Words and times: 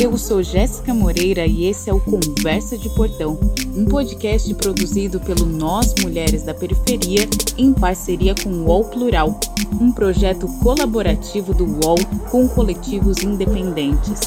Eu 0.00 0.18
sou 0.18 0.42
Jéssica 0.42 0.92
Moreira 0.92 1.46
e 1.46 1.66
esse 1.66 1.88
é 1.88 1.94
o 1.94 2.00
Conversa 2.00 2.76
de 2.76 2.88
Portão, 2.90 3.38
um 3.76 3.84
podcast 3.84 4.52
produzido 4.54 5.20
pelo 5.20 5.46
Nós 5.46 5.94
Mulheres 6.02 6.42
da 6.42 6.52
Periferia 6.52 7.28
em 7.56 7.72
parceria 7.72 8.34
com 8.34 8.48
o 8.48 8.64
UOL 8.66 8.84
Plural, 8.86 9.38
um 9.80 9.92
projeto 9.92 10.48
colaborativo 10.60 11.54
do 11.54 11.64
UOL 11.64 11.98
com 12.30 12.48
coletivos 12.48 13.22
independentes. 13.22 14.20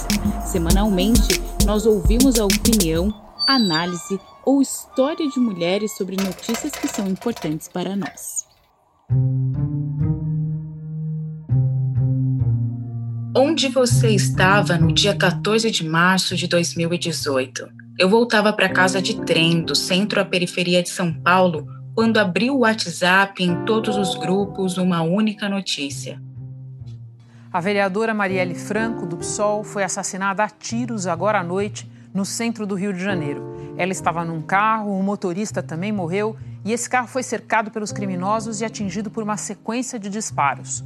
Semanalmente, 0.45 1.41
nós 1.65 1.85
ouvimos 1.85 2.39
a 2.39 2.45
opinião, 2.45 3.13
análise 3.47 4.19
ou 4.45 4.61
história 4.61 5.27
de 5.27 5.39
mulheres 5.39 5.95
sobre 5.97 6.15
notícias 6.15 6.71
que 6.71 6.87
são 6.87 7.07
importantes 7.07 7.67
para 7.67 7.95
nós. 7.95 8.45
Onde 13.37 13.67
você 13.67 14.11
estava 14.11 14.77
no 14.77 14.93
dia 14.93 15.13
14 15.13 15.69
de 15.69 15.85
março 15.85 16.37
de 16.37 16.47
2018? 16.47 17.67
Eu 17.99 18.07
voltava 18.07 18.53
para 18.53 18.69
casa 18.69 19.01
de 19.01 19.19
trem 19.25 19.61
do 19.61 19.75
centro 19.75 20.21
à 20.21 20.23
periferia 20.23 20.81
de 20.81 20.87
São 20.87 21.13
Paulo 21.13 21.67
quando 21.93 22.17
abri 22.17 22.49
o 22.49 22.59
WhatsApp 22.59 23.43
em 23.43 23.65
todos 23.65 23.97
os 23.97 24.15
grupos 24.15 24.77
uma 24.77 25.01
única 25.01 25.49
notícia. 25.49 26.17
A 27.51 27.59
vereadora 27.59 28.13
Marielle 28.13 28.55
Franco, 28.55 29.05
do 29.05 29.17
PSOL, 29.17 29.65
foi 29.65 29.83
assassinada 29.83 30.41
a 30.41 30.49
tiros 30.49 31.05
agora 31.05 31.41
à 31.41 31.43
noite 31.43 31.91
no 32.13 32.23
centro 32.23 32.65
do 32.65 32.75
Rio 32.75 32.93
de 32.93 33.03
Janeiro. 33.03 33.53
Ela 33.75 33.91
estava 33.91 34.23
num 34.23 34.41
carro, 34.41 34.97
o 34.97 35.03
motorista 35.03 35.61
também 35.61 35.91
morreu 35.91 36.37
e 36.63 36.71
esse 36.71 36.89
carro 36.89 37.07
foi 37.07 37.21
cercado 37.21 37.69
pelos 37.69 37.91
criminosos 37.91 38.61
e 38.61 38.65
atingido 38.65 39.11
por 39.11 39.23
uma 39.23 39.35
sequência 39.35 39.99
de 39.99 40.09
disparos. 40.09 40.85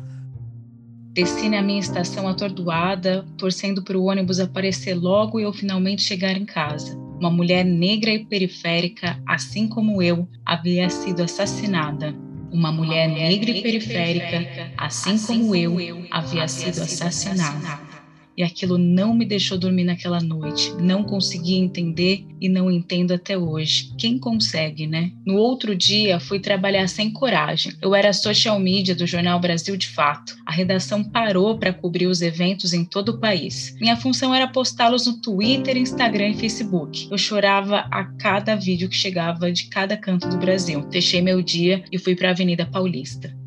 Desci 1.12 1.50
na 1.50 1.62
minha 1.62 1.80
estação 1.80 2.28
atordoada, 2.28 3.26
torcendo 3.38 3.84
para 3.84 3.98
o 3.98 4.06
ônibus 4.06 4.40
aparecer 4.40 4.94
logo 4.94 5.40
e 5.40 5.44
eu 5.44 5.52
finalmente 5.52 6.04
chegar 6.04 6.38
em 6.38 6.46
casa. 6.46 6.96
Uma 7.20 7.32
mulher 7.32 7.66
negra 7.66 8.12
e 8.12 8.26
periférica, 8.26 9.22
assim 9.28 9.68
como 9.68 10.02
eu, 10.02 10.28
havia 10.46 10.90
sido 10.90 11.24
assassinada. 11.24 12.16
Uma 12.52 12.72
mulher 12.72 13.08
negra 13.10 13.52
e 13.52 13.62
periférica, 13.62 14.72
assim 14.78 15.18
como 15.18 15.56
eu, 15.56 15.76
havia 16.12 16.48
sido 16.48 16.80
assassinada 16.82 17.89
e 18.40 18.44
aquilo 18.44 18.78
não 18.78 19.14
me 19.14 19.26
deixou 19.26 19.58
dormir 19.58 19.84
naquela 19.84 20.22
noite. 20.22 20.72
Não 20.80 21.04
consegui 21.04 21.56
entender 21.56 22.26
e 22.40 22.48
não 22.48 22.72
entendo 22.72 23.14
até 23.14 23.38
hoje. 23.38 23.92
Quem 23.98 24.18
consegue, 24.18 24.88
né? 24.88 25.12
No 25.26 25.36
outro 25.36 25.76
dia, 25.76 26.22
fui 26.22 26.40
trabalhar 26.40 26.88
sem 26.88 27.12
coragem. 27.12 27.74
Eu 27.82 27.94
era 27.94 28.14
social 28.14 28.58
media 28.58 28.96
do 28.96 29.06
jornal 29.06 29.42
Brasil 29.42 29.76
de 29.76 29.90
Fato. 29.90 30.38
A 30.46 30.54
redação 30.54 31.04
parou 31.04 31.58
para 31.58 31.74
cobrir 31.74 32.08
os 32.08 32.22
eventos 32.22 32.74
em 32.74 32.86
todo 32.86 33.10
o 33.10 33.20
país. 33.20 33.76
Minha 33.82 33.98
função 33.98 34.34
era 34.34 34.48
postá-los 34.48 35.06
no 35.06 35.20
Twitter, 35.20 35.76
Instagram 35.76 36.30
e 36.30 36.38
Facebook. 36.38 37.10
Eu 37.12 37.18
chorava 37.18 37.88
a 37.92 38.06
cada 38.06 38.56
vídeo 38.56 38.88
que 38.88 38.96
chegava 38.96 39.52
de 39.52 39.66
cada 39.66 39.98
canto 39.98 40.30
do 40.30 40.38
Brasil. 40.38 40.88
Fechei 40.90 41.22
meu 41.22 41.42
dia 41.42 41.84
e 41.92 42.00
fui 42.00 42.16
para 42.16 42.30
a 42.30 42.32
Avenida 42.32 42.66
Paulista. 42.66 43.38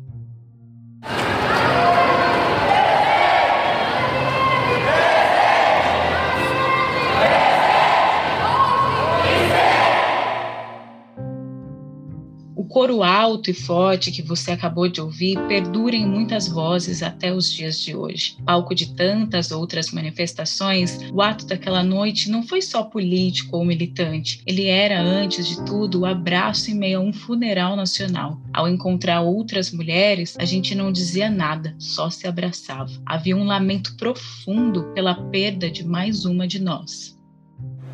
Coro 12.65 13.03
alto 13.03 13.49
e 13.49 13.53
forte 13.53 14.11
que 14.11 14.21
você 14.21 14.51
acabou 14.51 14.87
de 14.87 15.01
ouvir 15.01 15.39
perdura 15.47 15.95
em 15.95 16.05
muitas 16.05 16.47
vozes 16.47 17.03
até 17.03 17.33
os 17.33 17.51
dias 17.51 17.79
de 17.79 17.95
hoje. 17.95 18.37
Palco 18.45 18.73
de 18.73 18.93
tantas 18.93 19.51
outras 19.51 19.91
manifestações, 19.91 20.99
o 21.11 21.21
ato 21.21 21.45
daquela 21.45 21.83
noite 21.83 22.29
não 22.29 22.43
foi 22.43 22.61
só 22.61 22.83
político 22.83 23.57
ou 23.57 23.65
militante, 23.65 24.41
ele 24.45 24.67
era, 24.67 25.01
antes 25.01 25.47
de 25.47 25.63
tudo, 25.65 26.01
o 26.01 26.05
abraço 26.05 26.71
em 26.71 26.75
meio 26.75 26.99
a 26.99 27.01
um 27.01 27.13
funeral 27.13 27.75
nacional. 27.75 28.39
Ao 28.53 28.67
encontrar 28.67 29.21
outras 29.21 29.71
mulheres, 29.71 30.35
a 30.39 30.45
gente 30.45 30.75
não 30.75 30.91
dizia 30.91 31.29
nada, 31.29 31.75
só 31.77 32.09
se 32.09 32.27
abraçava. 32.27 32.91
Havia 33.05 33.35
um 33.35 33.43
lamento 33.43 33.95
profundo 33.97 34.83
pela 34.93 35.15
perda 35.15 35.69
de 35.69 35.83
mais 35.83 36.25
uma 36.25 36.47
de 36.47 36.59
nós. 36.59 37.17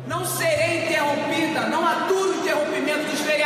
Não 0.06 0.24
serei 0.24 0.84
interrompida, 0.84 1.68
não 1.68 1.86
aturo 1.86 2.32
o 2.32 2.40
interrompimento 2.40 3.10
dos 3.10 3.20
vereadores 3.20 3.39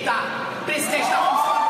eleita, 0.00 0.12
presidente 0.64 1.10
da 1.10 1.16
Comissão. 1.16 1.60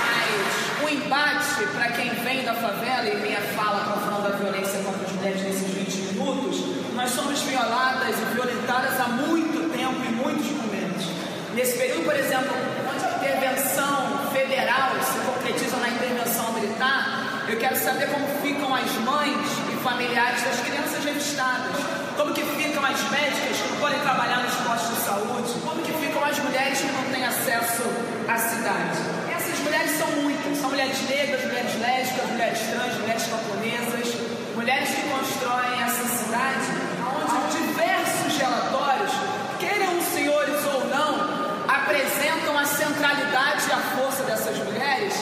Mas 0.00 0.84
o 0.84 0.88
embate 0.88 1.66
para 1.74 1.88
quem 1.92 2.10
vem 2.10 2.44
da 2.44 2.54
favela 2.54 3.08
e 3.08 3.16
minha 3.16 3.40
fala 3.40 3.84
falando 3.84 4.30
da 4.30 4.36
violência 4.36 4.80
contra 4.80 5.04
as 5.04 5.12
mulheres 5.12 5.42
nesses 5.42 5.70
20 5.70 5.96
minutos, 6.12 6.60
nós 6.94 7.10
somos 7.10 7.40
violadas 7.40 8.16
e 8.16 8.34
violentadas 8.34 9.00
há 9.00 9.08
muito 9.08 9.70
tempo 9.70 10.04
e 10.04 10.08
muitos 10.12 10.50
momentos. 10.52 11.06
Nesse 11.54 11.78
período, 11.78 12.04
por 12.04 12.14
exemplo, 12.14 12.52
onde 12.92 13.04
a 13.04 13.16
intervenção 13.16 14.28
federal 14.32 14.90
se 15.02 15.18
concretiza 15.26 15.76
na 15.78 15.88
intervenção 15.88 16.52
militar, 16.52 17.44
eu 17.48 17.58
quero 17.58 17.76
saber 17.76 18.08
como 18.08 18.26
ficam 18.42 18.74
as 18.74 18.90
mães 18.98 19.46
e 19.72 19.76
familiares 19.82 20.42
das 20.42 20.60
crianças 20.60 21.04
revistadas, 21.04 21.95
como 22.16 22.32
que 22.32 22.42
ficam 22.42 22.84
as 22.84 23.00
médicas 23.10 23.56
que 23.58 23.68
não 23.68 23.76
podem 23.78 24.00
trabalhar 24.00 24.42
nos 24.42 24.54
postos 24.54 24.96
de 24.96 25.02
saúde, 25.04 25.52
como 25.64 25.82
que 25.82 25.92
ficam 25.92 26.24
as 26.24 26.38
mulheres 26.38 26.78
que 26.78 26.92
não 26.92 27.04
têm 27.12 27.24
acesso 27.24 27.82
à 28.26 28.38
cidade. 28.38 28.98
Essas 29.36 29.58
mulheres 29.60 29.90
são 29.98 30.08
muitas, 30.22 30.58
são 30.58 30.70
mulheres 30.70 31.00
negras, 31.08 31.44
mulheres 31.44 31.80
lésbicas, 31.80 32.30
mulheres 32.30 32.58
trans, 32.70 32.94
mulheres 32.98 33.22
camponesas, 33.26 34.14
mulheres 34.54 34.88
que 34.88 35.02
constroem 35.10 35.82
essa 35.82 36.04
cidade 36.08 36.96
onde 37.06 37.58
diversos 37.58 38.36
relatórios, 38.38 39.12
queiram 39.58 39.98
os 39.98 40.04
senhores 40.04 40.64
ou 40.74 40.86
não, 40.88 41.66
apresentam 41.68 42.58
a 42.58 42.64
centralidade 42.64 43.68
e 43.68 43.72
a 43.72 43.78
força 43.96 44.22
dessas 44.24 44.56
mulheres. 44.58 45.14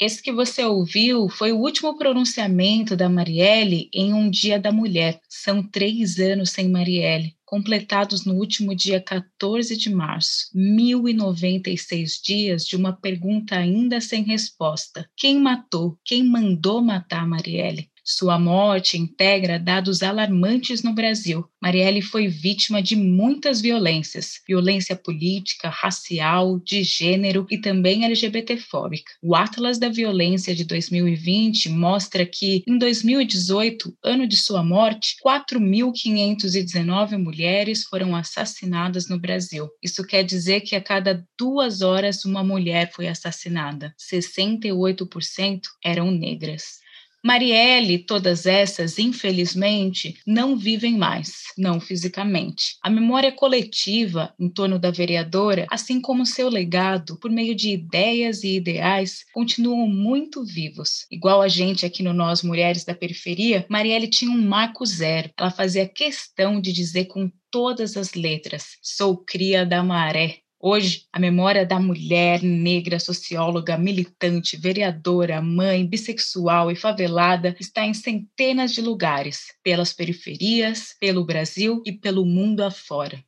Esse 0.00 0.22
que 0.22 0.30
você 0.30 0.64
ouviu 0.64 1.28
foi 1.28 1.50
o 1.50 1.58
último 1.58 1.98
pronunciamento 1.98 2.94
da 2.94 3.08
Marielle 3.08 3.90
em 3.92 4.14
um 4.14 4.30
Dia 4.30 4.56
da 4.56 4.70
Mulher. 4.70 5.20
São 5.28 5.60
três 5.60 6.20
anos 6.20 6.50
sem 6.50 6.68
Marielle, 6.68 7.34
completados 7.44 8.24
no 8.24 8.34
último 8.34 8.76
dia 8.76 9.00
14 9.00 9.76
de 9.76 9.90
março. 9.90 10.50
1096 10.54 12.20
dias 12.22 12.64
de 12.64 12.76
uma 12.76 12.92
pergunta 12.92 13.56
ainda 13.56 14.00
sem 14.00 14.22
resposta. 14.22 15.10
Quem 15.16 15.40
matou? 15.40 15.98
Quem 16.04 16.22
mandou 16.22 16.80
matar 16.80 17.26
Marielle? 17.26 17.90
Sua 18.10 18.38
morte 18.38 18.96
integra 18.96 19.58
dados 19.58 20.02
alarmantes 20.02 20.82
no 20.82 20.94
Brasil. 20.94 21.44
Marielle 21.60 22.00
foi 22.00 22.26
vítima 22.26 22.82
de 22.82 22.96
muitas 22.96 23.60
violências: 23.60 24.40
violência 24.48 24.96
política, 24.96 25.68
racial, 25.68 26.58
de 26.58 26.82
gênero 26.82 27.46
e 27.50 27.58
também 27.58 28.06
LGBTfóbica. 28.06 29.12
O 29.22 29.34
Atlas 29.36 29.78
da 29.78 29.90
Violência 29.90 30.54
de 30.54 30.64
2020 30.64 31.68
mostra 31.68 32.24
que, 32.24 32.62
em 32.66 32.78
2018, 32.78 33.94
ano 34.02 34.26
de 34.26 34.38
sua 34.38 34.64
morte, 34.64 35.16
4.519 35.22 37.18
mulheres 37.18 37.84
foram 37.84 38.16
assassinadas 38.16 39.06
no 39.06 39.20
Brasil. 39.20 39.68
Isso 39.82 40.02
quer 40.02 40.22
dizer 40.22 40.62
que 40.62 40.74
a 40.74 40.80
cada 40.80 41.22
duas 41.38 41.82
horas 41.82 42.24
uma 42.24 42.42
mulher 42.42 42.90
foi 42.90 43.06
assassinada. 43.06 43.94
68% 44.00 45.60
eram 45.84 46.10
negras. 46.10 46.87
Marielle, 47.28 47.98
todas 47.98 48.46
essas, 48.46 48.98
infelizmente, 48.98 50.16
não 50.26 50.56
vivem 50.56 50.96
mais, 50.96 51.42
não 51.58 51.78
fisicamente. 51.78 52.78
A 52.82 52.88
memória 52.88 53.30
coletiva 53.30 54.32
em 54.40 54.48
torno 54.48 54.78
da 54.78 54.90
vereadora, 54.90 55.66
assim 55.70 56.00
como 56.00 56.24
seu 56.24 56.48
legado, 56.48 57.18
por 57.20 57.30
meio 57.30 57.54
de 57.54 57.68
ideias 57.68 58.42
e 58.44 58.56
ideais, 58.56 59.26
continuam 59.34 59.86
muito 59.86 60.42
vivos. 60.42 61.04
Igual 61.10 61.42
a 61.42 61.48
gente 61.48 61.84
aqui 61.84 62.02
no 62.02 62.14
Nós 62.14 62.42
Mulheres 62.42 62.82
da 62.86 62.94
Periferia, 62.94 63.66
Marielle 63.68 64.08
tinha 64.08 64.30
um 64.30 64.48
marco 64.48 64.86
zero. 64.86 65.30
Ela 65.38 65.50
fazia 65.50 65.86
questão 65.86 66.58
de 66.58 66.72
dizer 66.72 67.08
com 67.08 67.30
todas 67.50 67.94
as 67.98 68.14
letras: 68.14 68.78
sou 68.82 69.18
cria 69.18 69.66
da 69.66 69.82
maré, 69.84 70.38
Hoje, 70.60 71.06
a 71.12 71.20
memória 71.20 71.64
da 71.64 71.78
mulher 71.78 72.42
negra, 72.42 72.98
socióloga, 72.98 73.78
militante, 73.78 74.56
vereadora, 74.56 75.40
mãe, 75.40 75.86
bissexual 75.86 76.68
e 76.72 76.74
favelada 76.74 77.54
está 77.60 77.84
em 77.84 77.94
centenas 77.94 78.72
de 78.72 78.82
lugares, 78.82 79.54
pelas 79.62 79.92
periferias, 79.92 80.96
pelo 80.98 81.24
Brasil 81.24 81.80
e 81.86 81.92
pelo 81.92 82.26
mundo 82.26 82.64
afora. 82.64 83.22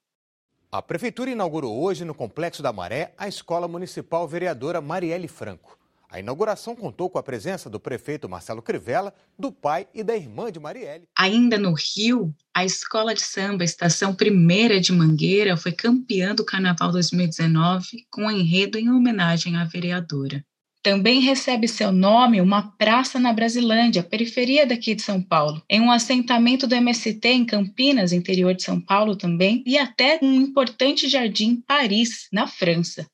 A 0.73 0.83
Prefeitura 0.83 1.31
inaugurou 1.31 1.81
hoje, 1.81 2.05
no 2.05 2.15
Complexo 2.15 2.65
da 2.65 2.73
Maré, 2.73 3.15
a 3.17 3.29
Escola 3.29 3.69
Municipal 3.69 4.27
Vereadora 4.27 4.81
Marielle 4.81 5.29
Franco. 5.29 5.80
A 6.11 6.19
inauguração 6.19 6.75
contou 6.75 7.09
com 7.09 7.19
a 7.19 7.23
presença 7.23 7.71
do 7.71 7.79
prefeito 7.79 8.29
Marcelo 8.29 8.61
Crivella, 8.61 9.15
do 9.39 9.53
pai 9.53 9.87
e 9.95 10.03
da 10.03 10.17
irmã 10.17 10.51
de 10.51 10.59
Marielle. 10.59 11.05
Ainda 11.17 11.57
no 11.57 11.73
Rio, 11.73 12.35
a 12.53 12.65
Escola 12.65 13.15
de 13.15 13.23
Samba 13.23 13.63
Estação 13.63 14.13
Primeira 14.13 14.81
de 14.81 14.93
Mangueira 14.93 15.57
foi 15.57 15.71
campeã 15.71 16.35
do 16.35 16.45
Carnaval 16.45 16.91
2019 16.91 18.07
com 18.11 18.23
um 18.23 18.31
enredo 18.31 18.77
em 18.77 18.91
homenagem 18.91 19.57
à 19.57 19.65
vereadora. 19.65 20.45
Também 20.83 21.21
recebe 21.21 21.69
seu 21.69 21.93
nome 21.93 22.41
uma 22.41 22.73
praça 22.77 23.21
na 23.21 23.33
Brasilândia, 23.33 24.03
periferia 24.03 24.67
daqui 24.67 24.97
de 24.97 25.03
São 25.03 25.23
Paulo, 25.23 25.63
em 25.71 25.81
um 25.81 25.93
assentamento 25.93 26.67
do 26.67 26.75
MST 26.75 27.29
em 27.29 27.45
Campinas, 27.45 28.13
interior 28.13 28.53
de 28.55 28.65
São 28.65 28.81
Paulo 28.81 29.15
também, 29.15 29.63
e 29.65 29.79
até 29.79 30.19
um 30.21 30.35
importante 30.35 31.09
jardim 31.09 31.51
em 31.51 31.61
Paris, 31.61 32.27
na 32.33 32.49
França. 32.49 33.07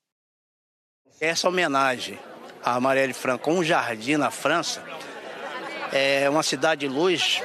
Essa 1.21 1.49
homenagem 1.49 2.19
a 2.67 2.81
Marielle 2.81 3.13
Franco, 3.13 3.49
um 3.53 3.63
jardim 3.63 4.17
na 4.17 4.29
França, 4.29 4.83
é 5.93 6.29
uma 6.29 6.43
cidade 6.43 6.81
de 6.81 6.93
luz. 6.93 7.41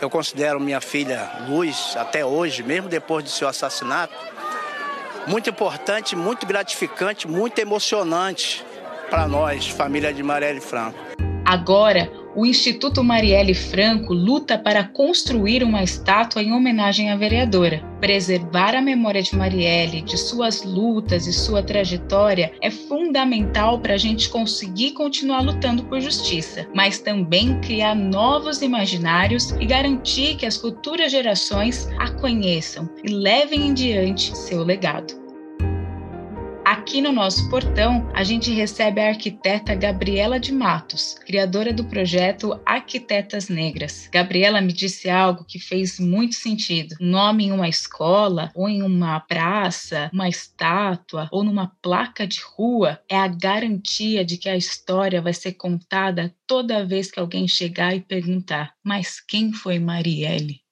Eu 0.00 0.08
considero 0.08 0.58
minha 0.58 0.80
filha 0.80 1.30
luz 1.46 1.94
até 1.98 2.24
hoje, 2.24 2.62
mesmo 2.62 2.88
depois 2.88 3.22
do 3.22 3.28
seu 3.28 3.46
assassinato. 3.46 4.14
Muito 5.26 5.50
importante, 5.50 6.16
muito 6.16 6.46
gratificante, 6.46 7.28
muito 7.28 7.58
emocionante 7.58 8.64
para 9.10 9.28
nós, 9.28 9.68
família 9.68 10.14
de 10.14 10.22
Marielle 10.22 10.62
Franco. 10.62 10.98
Agora, 11.44 12.10
o 12.36 12.44
Instituto 12.44 13.02
Marielle 13.02 13.54
Franco 13.54 14.12
luta 14.12 14.58
para 14.58 14.84
construir 14.84 15.62
uma 15.62 15.82
estátua 15.82 16.42
em 16.42 16.52
homenagem 16.52 17.10
à 17.10 17.16
vereadora. 17.16 17.82
Preservar 18.00 18.74
a 18.74 18.82
memória 18.82 19.22
de 19.22 19.36
Marielle, 19.36 20.02
de 20.02 20.18
suas 20.18 20.62
lutas 20.62 21.26
e 21.26 21.32
sua 21.32 21.62
trajetória 21.62 22.52
é 22.60 22.70
fundamental 22.70 23.78
para 23.80 23.94
a 23.94 23.98
gente 23.98 24.28
conseguir 24.28 24.92
continuar 24.92 25.40
lutando 25.40 25.84
por 25.84 26.00
justiça, 26.00 26.66
mas 26.74 26.98
também 26.98 27.60
criar 27.60 27.94
novos 27.94 28.62
imaginários 28.62 29.52
e 29.52 29.64
garantir 29.64 30.36
que 30.36 30.46
as 30.46 30.56
futuras 30.56 31.12
gerações 31.12 31.88
a 31.98 32.10
conheçam 32.10 32.88
e 33.02 33.10
levem 33.10 33.68
em 33.68 33.74
diante 33.74 34.36
seu 34.36 34.62
legado. 34.62 35.23
Aqui 36.84 37.00
no 37.00 37.12
nosso 37.12 37.48
portão, 37.48 38.06
a 38.12 38.22
gente 38.22 38.52
recebe 38.52 39.00
a 39.00 39.08
arquiteta 39.08 39.74
Gabriela 39.74 40.38
de 40.38 40.52
Matos, 40.52 41.14
criadora 41.24 41.72
do 41.72 41.86
projeto 41.86 42.60
Arquitetas 42.66 43.48
Negras. 43.48 44.06
Gabriela 44.12 44.60
me 44.60 44.70
disse 44.70 45.08
algo 45.08 45.46
que 45.46 45.58
fez 45.58 45.98
muito 45.98 46.34
sentido. 46.34 46.94
Um 47.00 47.06
nome 47.06 47.46
em 47.46 47.52
uma 47.52 47.70
escola, 47.70 48.52
ou 48.54 48.68
em 48.68 48.82
uma 48.82 49.18
praça, 49.18 50.10
uma 50.12 50.28
estátua, 50.28 51.26
ou 51.32 51.42
numa 51.42 51.72
placa 51.80 52.26
de 52.26 52.42
rua 52.54 53.00
é 53.08 53.16
a 53.16 53.28
garantia 53.28 54.22
de 54.22 54.36
que 54.36 54.50
a 54.50 54.56
história 54.56 55.22
vai 55.22 55.32
ser 55.32 55.54
contada 55.54 56.34
toda 56.46 56.84
vez 56.84 57.10
que 57.10 57.18
alguém 57.18 57.48
chegar 57.48 57.96
e 57.96 58.02
perguntar: 58.02 58.74
mas 58.84 59.20
quem 59.20 59.54
foi 59.54 59.78
Marielle? 59.78 60.63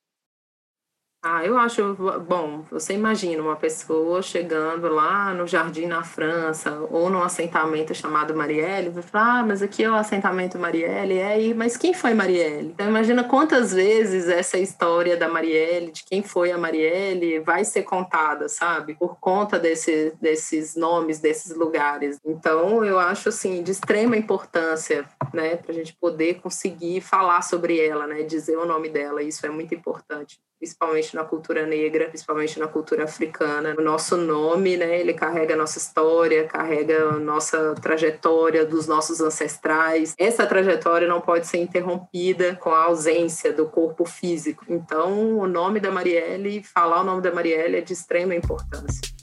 Ah, 1.24 1.44
eu 1.46 1.56
acho, 1.56 1.94
bom, 2.26 2.64
você 2.68 2.94
imagina 2.94 3.40
uma 3.40 3.54
pessoa 3.54 4.20
chegando 4.20 4.88
lá 4.88 5.32
no 5.32 5.46
jardim 5.46 5.86
na 5.86 6.02
França 6.02 6.80
ou 6.90 7.08
num 7.08 7.22
assentamento 7.22 7.94
chamado 7.94 8.34
Marielle, 8.34 8.88
vai 8.90 9.04
falar, 9.04 9.38
ah, 9.38 9.42
mas 9.44 9.62
aqui 9.62 9.84
é 9.84 9.88
o 9.90 9.94
assentamento 9.94 10.58
Marielle, 10.58 11.18
é 11.18 11.26
aí, 11.28 11.54
mas 11.54 11.76
quem 11.76 11.94
foi 11.94 12.12
Marielle? 12.12 12.70
Então 12.70 12.88
imagina 12.88 13.22
quantas 13.22 13.72
vezes 13.72 14.28
essa 14.28 14.58
história 14.58 15.16
da 15.16 15.28
Marielle, 15.28 15.92
de 15.92 16.02
quem 16.02 16.24
foi 16.24 16.50
a 16.50 16.58
Marielle, 16.58 17.38
vai 17.38 17.64
ser 17.64 17.84
contada, 17.84 18.48
sabe? 18.48 18.96
Por 18.96 19.16
conta 19.20 19.60
desse, 19.60 20.12
desses 20.20 20.74
nomes, 20.74 21.20
desses 21.20 21.54
lugares. 21.54 22.18
Então 22.26 22.84
eu 22.84 22.98
acho, 22.98 23.28
assim, 23.28 23.62
de 23.62 23.70
extrema 23.70 24.16
importância, 24.16 25.08
né, 25.32 25.54
para 25.54 25.70
a 25.70 25.74
gente 25.74 25.94
poder 25.94 26.40
conseguir 26.40 27.00
falar 27.00 27.42
sobre 27.42 27.78
ela, 27.78 28.08
né, 28.08 28.24
dizer 28.24 28.56
o 28.56 28.66
nome 28.66 28.88
dela, 28.88 29.22
isso 29.22 29.46
é 29.46 29.50
muito 29.50 29.72
importante 29.72 30.40
principalmente 30.62 31.11
na 31.14 31.24
cultura 31.24 31.66
negra, 31.66 32.06
principalmente 32.06 32.58
na 32.58 32.66
cultura 32.66 33.04
africana. 33.04 33.74
O 33.78 33.82
nosso 33.82 34.16
nome, 34.16 34.76
né, 34.76 35.00
ele 35.00 35.14
carrega 35.14 35.54
a 35.54 35.56
nossa 35.56 35.78
história, 35.78 36.44
carrega 36.44 37.10
a 37.10 37.18
nossa 37.18 37.74
trajetória 37.74 38.64
dos 38.64 38.86
nossos 38.86 39.20
ancestrais. 39.20 40.14
Essa 40.18 40.46
trajetória 40.46 41.08
não 41.08 41.20
pode 41.20 41.46
ser 41.46 41.58
interrompida 41.58 42.56
com 42.56 42.70
a 42.70 42.84
ausência 42.84 43.52
do 43.52 43.66
corpo 43.66 44.04
físico. 44.04 44.64
Então, 44.68 45.38
o 45.38 45.46
nome 45.46 45.80
da 45.80 45.90
Marielle, 45.90 46.62
falar 46.62 47.00
o 47.00 47.04
nome 47.04 47.22
da 47.22 47.32
Marielle 47.32 47.76
é 47.76 47.80
de 47.80 47.92
extrema 47.92 48.34
importância. 48.34 49.21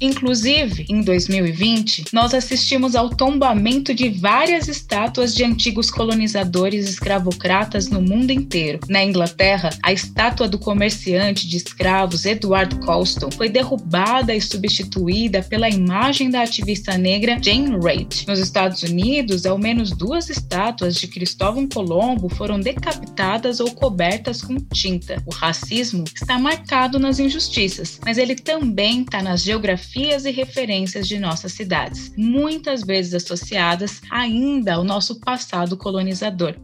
Inclusive, 0.00 0.86
em 0.88 1.02
2020, 1.02 2.06
nós 2.10 2.32
assistimos 2.32 2.96
ao 2.96 3.10
tombamento 3.10 3.92
de 3.92 4.08
várias 4.08 4.66
estátuas 4.66 5.34
de 5.34 5.44
antigos 5.44 5.90
colonizadores 5.90 6.88
escravocratas 6.88 7.88
no 7.88 8.00
mundo 8.00 8.30
inteiro. 8.30 8.80
Na 8.88 9.04
Inglaterra, 9.04 9.68
a 9.82 9.92
estátua 9.92 10.48
do 10.48 10.58
comerciante 10.58 11.46
de 11.46 11.58
escravos 11.58 12.24
Edward 12.24 12.76
Colston 12.80 13.30
foi 13.30 13.50
derrubada 13.50 14.34
e 14.34 14.40
substituída 14.40 15.42
pela 15.42 15.68
imagem 15.68 16.30
da 16.30 16.42
ativista 16.42 16.96
negra 16.96 17.38
Jane 17.42 17.78
Reid. 17.78 18.24
Nos 18.26 18.38
Estados 18.38 18.82
Unidos, 18.82 19.44
ao 19.44 19.58
menos 19.58 19.90
duas 19.90 20.30
estátuas 20.30 20.94
de 20.94 21.08
Cristóvão 21.08 21.68
Colombo 21.68 22.30
foram 22.30 22.58
decapitadas 22.58 23.60
ou 23.60 23.70
cobertas 23.72 24.40
com 24.40 24.56
tinta. 24.72 25.22
O 25.26 25.30
racismo 25.30 26.04
está 26.14 26.38
marcado 26.38 26.98
nas 26.98 27.18
injustiças, 27.18 28.00
mas 28.02 28.16
ele 28.16 28.34
também 28.34 29.02
está 29.02 29.22
nas 29.22 29.42
geografias 29.42 29.89
biografias 29.90 30.24
e 30.24 30.30
referências 30.30 31.08
de 31.08 31.18
nossas 31.18 31.52
cidades, 31.52 32.12
muitas 32.16 32.82
vezes 32.82 33.14
associadas 33.14 34.00
ainda 34.10 34.74
ao 34.74 34.84
nosso 34.84 35.20
passado 35.20 35.76
colonizador. 35.76 36.56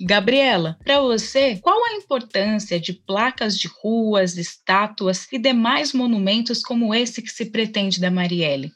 Gabriela, 0.00 0.76
para 0.84 1.00
você, 1.00 1.56
qual 1.58 1.84
a 1.84 1.94
importância 1.94 2.80
de 2.80 2.92
placas 2.92 3.56
de 3.56 3.68
ruas, 3.68 4.36
estátuas 4.36 5.26
e 5.32 5.38
demais 5.38 5.92
monumentos 5.92 6.62
como 6.62 6.94
esse 6.94 7.22
que 7.22 7.30
se 7.30 7.46
pretende 7.46 8.00
da 8.00 8.10
Marielle? 8.10 8.72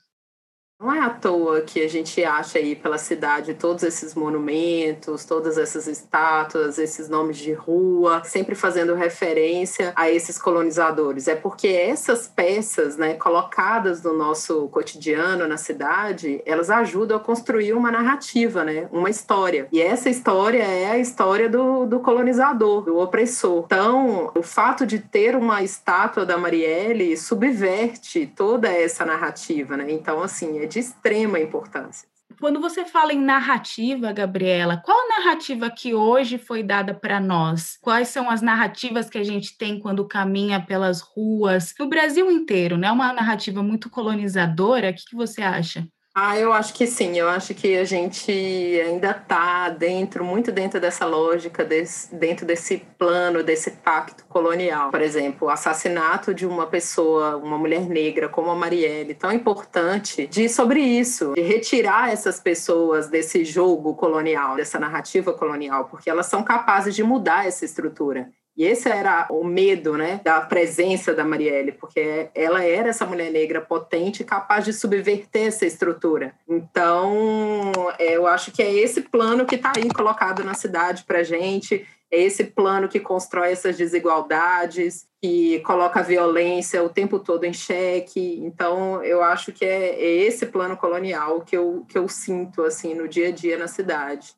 Não 0.81 0.95
é 0.95 1.01
à 1.01 1.11
toa 1.11 1.61
que 1.63 1.83
a 1.83 1.89
gente 1.89 2.23
acha 2.23 2.57
aí 2.57 2.77
pela 2.77 2.99
cidade 2.99 3.53
todos 3.55 3.83
esses 3.83 4.15
monumentos, 4.15 5.25
todas 5.25 5.59
essas 5.59 5.89
estátuas, 5.89 6.79
esses 6.79 7.09
nomes 7.09 7.37
de 7.37 7.53
rua, 7.53 8.23
sempre 8.25 8.55
fazendo 8.55 8.95
referência 8.95 9.93
a 9.97 10.09
esses 10.09 10.39
colonizadores. 10.39 11.27
É 11.27 11.35
porque 11.35 11.67
essas 11.67 12.29
peças, 12.29 12.97
né, 12.97 13.15
colocadas 13.15 14.05
no 14.05 14.13
nosso 14.13 14.69
cotidiano 14.69 15.49
na 15.49 15.57
cidade, 15.57 16.41
elas 16.47 16.71
ajudam 16.71 17.17
a 17.17 17.21
construir 17.21 17.73
uma 17.73 17.91
narrativa, 17.91 18.63
né, 18.63 18.89
uma 18.93 19.11
história. 19.11 19.67
E 19.73 19.83
essa 19.83 20.09
história 20.09 20.63
é 20.63 20.93
a 20.93 20.99
história 20.99 21.49
do, 21.49 21.87
do 21.87 21.99
colonizador, 21.99 22.85
do 22.85 22.99
opressor. 22.99 23.65
Então, 23.67 24.31
o 24.33 24.45
fato 24.45 24.87
de 24.87 25.01
ter 25.01 25.35
uma 25.35 25.61
estátua 25.61 26.25
da 26.25 26.39
Marielle 26.39 27.17
subverte 27.17 28.33
toda 28.37 28.69
essa 28.69 29.05
narrativa, 29.05 29.77
né? 29.77 29.91
Então, 29.91 30.23
assim, 30.23 30.61
é 30.61 30.68
de 30.69 30.79
extrema 30.79 31.41
importância. 31.41 32.09
Quando 32.39 32.61
você 32.61 32.85
fala 32.85 33.13
em 33.13 33.21
narrativa, 33.21 34.13
Gabriela, 34.13 34.77
qual 34.77 35.09
narrativa 35.09 35.69
que 35.71 35.95
hoje 35.95 36.39
foi 36.39 36.63
dada 36.63 36.95
para 36.95 37.19
nós? 37.19 37.77
Quais 37.81 38.09
são 38.09 38.31
as 38.31 38.41
narrativas 38.41 39.11
que 39.11 39.19
a 39.19 39.25
gente 39.25 39.57
tem 39.57 39.81
quando 39.81 40.07
caminha 40.07 40.65
pelas 40.65 41.01
ruas 41.01 41.75
no 41.79 41.89
Brasil 41.89 42.31
inteiro? 42.31 42.79
É 42.85 42.93
uma 42.93 43.13
narrativa 43.13 43.61
muito 43.63 43.91
colonizadora? 43.91 44.91
O 44.91 44.95
que 44.95 45.17
você 45.17 45.43
acha? 45.43 45.89
Ah, 46.21 46.37
eu 46.37 46.53
acho 46.53 46.75
que 46.75 46.85
sim. 46.85 47.17
Eu 47.17 47.29
acho 47.29 47.55
que 47.55 47.77
a 47.77 47.85
gente 47.85 48.33
ainda 48.33 49.13
está 49.13 49.69
dentro, 49.69 50.25
muito 50.25 50.51
dentro 50.51 50.81
dessa 50.81 51.07
lógica, 51.07 51.65
desse, 51.65 52.13
dentro 52.13 52.45
desse 52.45 52.79
plano, 52.99 53.45
desse 53.45 53.71
pacto 53.71 54.25
colonial. 54.27 54.91
Por 54.91 55.01
exemplo, 55.01 55.47
o 55.47 55.51
assassinato 55.51 56.35
de 56.35 56.45
uma 56.45 56.67
pessoa, 56.67 57.37
uma 57.37 57.57
mulher 57.57 57.89
negra 57.89 58.29
como 58.29 58.51
a 58.51 58.57
Marielle, 58.57 59.15
tão 59.15 59.31
importante, 59.31 60.27
diz 60.27 60.51
sobre 60.57 60.81
isso, 60.81 61.35
de 61.35 61.41
retirar 61.41 62.13
essas 62.13 62.41
pessoas 62.41 63.09
desse 63.09 63.45
jogo 63.45 63.95
colonial, 63.95 64.57
dessa 64.57 64.77
narrativa 64.77 65.33
colonial, 65.33 65.85
porque 65.85 66.11
elas 66.11 66.27
são 66.27 66.43
capazes 66.43 66.97
de 66.97 67.05
mudar 67.05 67.47
essa 67.47 67.65
estrutura. 67.65 68.29
E 68.59 68.65
esse 68.65 68.89
era 68.89 69.29
o 69.31 69.45
medo, 69.45 69.97
né, 69.97 70.21
da 70.25 70.41
presença 70.41 71.15
da 71.15 71.23
Marielle, 71.23 71.71
porque 71.71 72.29
ela 72.35 72.65
era 72.65 72.89
essa 72.89 73.07
mulher 73.07 73.31
negra 73.31 73.61
potente, 73.61 74.25
capaz 74.25 74.65
de 74.65 74.73
subverter 74.73 75.47
essa 75.47 75.65
estrutura. 75.65 76.35
Então, 76.49 77.71
é, 78.01 78.17
eu 78.17 78.27
acho 78.27 78.51
que 78.51 78.61
é 78.61 78.75
esse 78.75 79.03
plano 79.03 79.47
que 79.47 79.55
está 79.55 79.75
aí 79.77 79.89
colocado 79.89 80.43
na 80.43 80.55
cidade 80.55 81.05
para 81.05 81.23
gente, 81.23 81.87
é 82.11 82.21
esse 82.21 82.43
plano 82.43 82.89
que 82.89 82.99
constrói 82.99 83.53
essas 83.53 83.77
desigualdades, 83.77 85.07
que 85.23 85.61
coloca 85.61 86.01
a 86.01 86.03
violência 86.03 86.83
o 86.83 86.89
tempo 86.89 87.21
todo 87.21 87.45
em 87.45 87.53
xeque. 87.53 88.41
Então, 88.43 89.05
eu 89.05 89.23
acho 89.23 89.53
que 89.53 89.65
é, 89.65 89.91
é 89.91 90.11
esse 90.27 90.47
plano 90.47 90.77
colonial 90.77 91.43
que 91.43 91.57
eu, 91.57 91.87
que 91.89 91.97
eu 91.97 92.09
sinto 92.09 92.65
assim 92.65 92.93
no 92.93 93.07
dia 93.07 93.29
a 93.29 93.31
dia 93.31 93.57
na 93.57 93.69
cidade. 93.69 94.37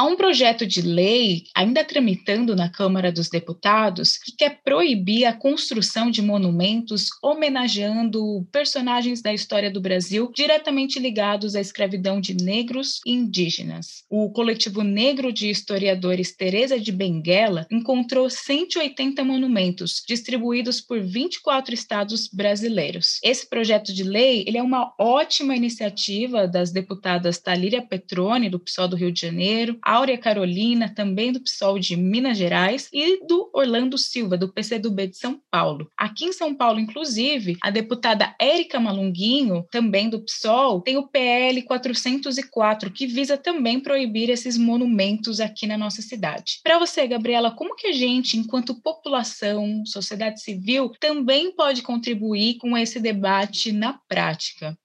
Há 0.00 0.04
um 0.04 0.16
projeto 0.16 0.66
de 0.66 0.80
lei 0.80 1.44
ainda 1.54 1.84
tramitando 1.84 2.56
na 2.56 2.70
Câmara 2.70 3.12
dos 3.12 3.28
Deputados 3.28 4.16
que 4.16 4.32
quer 4.32 4.62
proibir 4.64 5.26
a 5.26 5.32
construção 5.34 6.10
de 6.10 6.22
monumentos 6.22 7.08
homenageando 7.22 8.48
personagens 8.50 9.20
da 9.20 9.34
história 9.34 9.70
do 9.70 9.78
Brasil 9.78 10.32
diretamente 10.34 10.98
ligados 10.98 11.54
à 11.54 11.60
escravidão 11.60 12.18
de 12.18 12.32
negros 12.32 13.00
e 13.04 13.12
indígenas. 13.12 14.06
O 14.08 14.30
coletivo 14.30 14.82
negro 14.82 15.30
de 15.30 15.50
historiadores 15.50 16.34
Teresa 16.34 16.80
de 16.80 16.90
Benguela 16.90 17.66
encontrou 17.70 18.30
180 18.30 19.22
monumentos 19.22 20.02
distribuídos 20.08 20.80
por 20.80 20.98
24 20.98 21.74
estados 21.74 22.26
brasileiros. 22.26 23.18
Esse 23.22 23.46
projeto 23.46 23.92
de 23.92 24.02
lei 24.02 24.44
ele 24.46 24.56
é 24.56 24.62
uma 24.62 24.94
ótima 24.98 25.54
iniciativa 25.54 26.48
das 26.48 26.72
deputadas 26.72 27.36
Talíria 27.36 27.82
Petrone, 27.82 28.48
do 28.48 28.58
PSOL 28.58 28.88
do 28.88 28.96
Rio 28.96 29.12
de 29.12 29.20
Janeiro, 29.20 29.78
Áurea 29.90 30.16
Carolina, 30.16 30.88
também 30.94 31.32
do 31.32 31.40
PSOL 31.40 31.76
de 31.76 31.96
Minas 31.96 32.38
Gerais, 32.38 32.88
e 32.92 33.26
do 33.26 33.50
Orlando 33.52 33.98
Silva, 33.98 34.38
do 34.38 34.52
PCdoB 34.52 35.08
de 35.08 35.16
São 35.16 35.42
Paulo. 35.50 35.90
Aqui 35.96 36.26
em 36.26 36.32
São 36.32 36.54
Paulo, 36.54 36.78
inclusive, 36.78 37.56
a 37.60 37.70
deputada 37.70 38.32
Érica 38.40 38.78
Malunguinho, 38.78 39.66
também 39.68 40.08
do 40.08 40.22
PSOL, 40.24 40.80
tem 40.80 40.96
o 40.96 41.08
PL 41.08 41.62
404, 41.62 42.92
que 42.92 43.04
visa 43.04 43.36
também 43.36 43.80
proibir 43.80 44.30
esses 44.30 44.56
monumentos 44.56 45.40
aqui 45.40 45.66
na 45.66 45.76
nossa 45.76 46.00
cidade. 46.02 46.60
Para 46.62 46.78
você, 46.78 47.04
Gabriela, 47.08 47.50
como 47.50 47.74
que 47.74 47.88
a 47.88 47.92
gente, 47.92 48.38
enquanto 48.38 48.80
população, 48.80 49.84
sociedade 49.84 50.40
civil, 50.40 50.92
também 51.00 51.52
pode 51.52 51.82
contribuir 51.82 52.58
com 52.58 52.78
esse 52.78 53.00
debate 53.00 53.72
na 53.72 53.98
prática? 54.08 54.78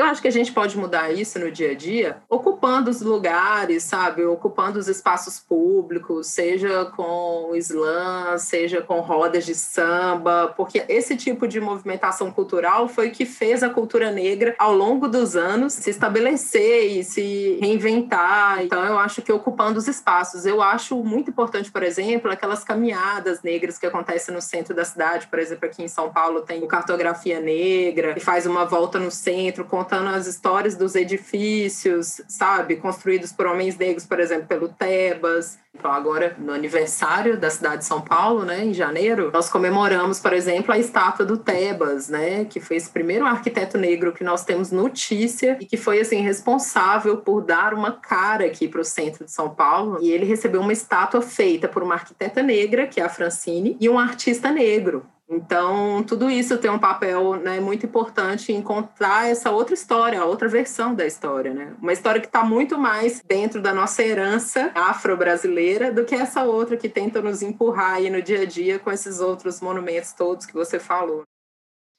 Eu 0.00 0.06
acho 0.06 0.22
que 0.22 0.28
a 0.28 0.32
gente 0.32 0.50
pode 0.50 0.78
mudar 0.78 1.12
isso 1.12 1.38
no 1.38 1.50
dia 1.50 1.72
a 1.72 1.74
dia, 1.74 2.16
ocupando 2.26 2.88
os 2.90 3.02
lugares, 3.02 3.82
sabe? 3.82 4.24
Ocupando 4.24 4.78
os 4.78 4.88
espaços 4.88 5.38
públicos, 5.38 6.28
seja 6.28 6.86
com 6.96 7.50
slam, 7.56 8.38
seja 8.38 8.80
com 8.80 9.00
rodas 9.00 9.44
de 9.44 9.54
samba, 9.54 10.54
porque 10.56 10.86
esse 10.88 11.18
tipo 11.18 11.46
de 11.46 11.60
movimentação 11.60 12.30
cultural 12.30 12.88
foi 12.88 13.08
o 13.08 13.12
que 13.12 13.26
fez 13.26 13.62
a 13.62 13.68
cultura 13.68 14.10
negra, 14.10 14.54
ao 14.58 14.74
longo 14.74 15.06
dos 15.06 15.36
anos, 15.36 15.74
se 15.74 15.90
estabelecer 15.90 16.98
e 16.98 17.04
se 17.04 17.58
reinventar. 17.60 18.64
Então, 18.64 18.82
eu 18.82 18.98
acho 18.98 19.20
que 19.20 19.30
ocupando 19.30 19.78
os 19.78 19.86
espaços. 19.86 20.46
Eu 20.46 20.62
acho 20.62 20.96
muito 21.04 21.28
importante, 21.28 21.70
por 21.70 21.82
exemplo, 21.82 22.30
aquelas 22.30 22.64
caminhadas 22.64 23.42
negras 23.42 23.76
que 23.76 23.84
acontecem 23.84 24.34
no 24.34 24.40
centro 24.40 24.74
da 24.74 24.82
cidade. 24.86 25.26
Por 25.26 25.38
exemplo, 25.38 25.66
aqui 25.66 25.82
em 25.82 25.88
São 25.88 26.08
Paulo 26.08 26.40
tem 26.40 26.64
o 26.64 26.66
Cartografia 26.66 27.38
Negra, 27.38 28.14
que 28.14 28.20
faz 28.20 28.46
uma 28.46 28.64
volta 28.64 28.98
no 28.98 29.10
centro, 29.10 29.66
com 29.66 29.89
contando 29.90 30.14
as 30.14 30.28
histórias 30.28 30.76
dos 30.76 30.94
edifícios, 30.94 32.20
sabe, 32.28 32.76
construídos 32.76 33.32
por 33.32 33.46
homens 33.46 33.76
negros, 33.76 34.06
por 34.06 34.20
exemplo, 34.20 34.46
pelo 34.46 34.68
Tebas. 34.68 35.58
Então, 35.76 35.90
agora, 35.90 36.36
no 36.38 36.52
aniversário 36.52 37.36
da 37.36 37.50
cidade 37.50 37.78
de 37.78 37.86
São 37.86 38.00
Paulo, 38.00 38.44
né, 38.44 38.64
em 38.64 38.72
janeiro, 38.72 39.30
nós 39.32 39.48
comemoramos, 39.48 40.20
por 40.20 40.32
exemplo, 40.32 40.72
a 40.72 40.78
estátua 40.78 41.26
do 41.26 41.36
Tebas, 41.36 42.08
né, 42.08 42.44
que 42.44 42.60
foi 42.60 42.76
esse 42.76 42.88
primeiro 42.88 43.26
arquiteto 43.26 43.76
negro 43.76 44.12
que 44.12 44.22
nós 44.22 44.44
temos 44.44 44.70
notícia 44.70 45.58
e 45.60 45.66
que 45.66 45.76
foi, 45.76 46.00
assim, 46.00 46.20
responsável 46.20 47.16
por 47.16 47.42
dar 47.42 47.74
uma 47.74 47.90
cara 47.90 48.46
aqui 48.46 48.68
para 48.68 48.80
o 48.80 48.84
centro 48.84 49.24
de 49.24 49.32
São 49.32 49.50
Paulo. 49.50 49.98
E 50.00 50.10
ele 50.12 50.24
recebeu 50.24 50.60
uma 50.60 50.72
estátua 50.72 51.20
feita 51.20 51.66
por 51.66 51.82
uma 51.82 51.94
arquiteta 51.94 52.42
negra, 52.42 52.86
que 52.86 53.00
é 53.00 53.04
a 53.04 53.08
Francine, 53.08 53.76
e 53.80 53.88
um 53.88 53.98
artista 53.98 54.52
negro, 54.52 55.04
então, 55.32 56.02
tudo 56.02 56.28
isso 56.28 56.58
tem 56.58 56.68
um 56.68 56.78
papel 56.78 57.36
né, 57.36 57.60
muito 57.60 57.86
importante 57.86 58.52
em 58.52 58.60
contar 58.60 59.30
essa 59.30 59.52
outra 59.52 59.74
história, 59.74 60.20
a 60.20 60.24
outra 60.24 60.48
versão 60.48 60.92
da 60.92 61.06
história. 61.06 61.54
Né? 61.54 61.72
Uma 61.80 61.92
história 61.92 62.20
que 62.20 62.26
está 62.26 62.42
muito 62.42 62.76
mais 62.76 63.22
dentro 63.24 63.62
da 63.62 63.72
nossa 63.72 64.02
herança 64.02 64.72
afro-brasileira 64.74 65.92
do 65.92 66.04
que 66.04 66.16
essa 66.16 66.42
outra 66.42 66.76
que 66.76 66.88
tenta 66.88 67.22
nos 67.22 67.42
empurrar 67.42 67.94
aí 67.94 68.10
no 68.10 68.20
dia 68.20 68.40
a 68.40 68.44
dia 68.44 68.80
com 68.80 68.90
esses 68.90 69.20
outros 69.20 69.60
monumentos 69.60 70.12
todos 70.12 70.46
que 70.46 70.52
você 70.52 70.80
falou. 70.80 71.22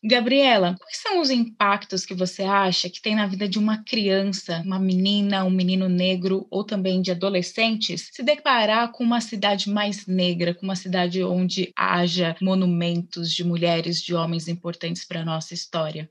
Gabriela, 0.04 0.76
quais 0.80 0.98
são 0.98 1.20
os 1.22 1.30
impactos 1.32 2.06
que 2.06 2.14
você 2.16 2.44
acha 2.44 2.88
que 2.90 3.02
tem 3.02 3.16
na 3.16 3.26
vida 3.28 3.48
de 3.50 3.58
uma 3.60 3.84
criança, 3.84 4.62
uma 4.66 4.80
menina, 4.80 5.44
um 5.46 5.50
menino 5.52 5.88
negro 5.90 6.46
ou 6.52 6.64
também 6.64 7.02
de 7.02 7.10
adolescentes 7.12 8.10
se 8.12 8.22
deparar 8.24 8.92
com 8.92 9.04
uma 9.04 9.20
cidade 9.22 9.70
mais 9.72 10.06
negra, 10.08 10.54
com 10.56 10.64
uma 10.66 10.76
cidade 10.76 11.24
onde 11.24 11.72
haja 11.76 12.36
monumentos 12.42 13.32
de 13.32 13.44
mulheres, 13.44 14.00
de 14.02 14.14
homens 14.16 14.48
importantes 14.48 15.04
para 15.06 15.22
a 15.22 15.26
nossa 15.26 15.54
história? 15.56 16.10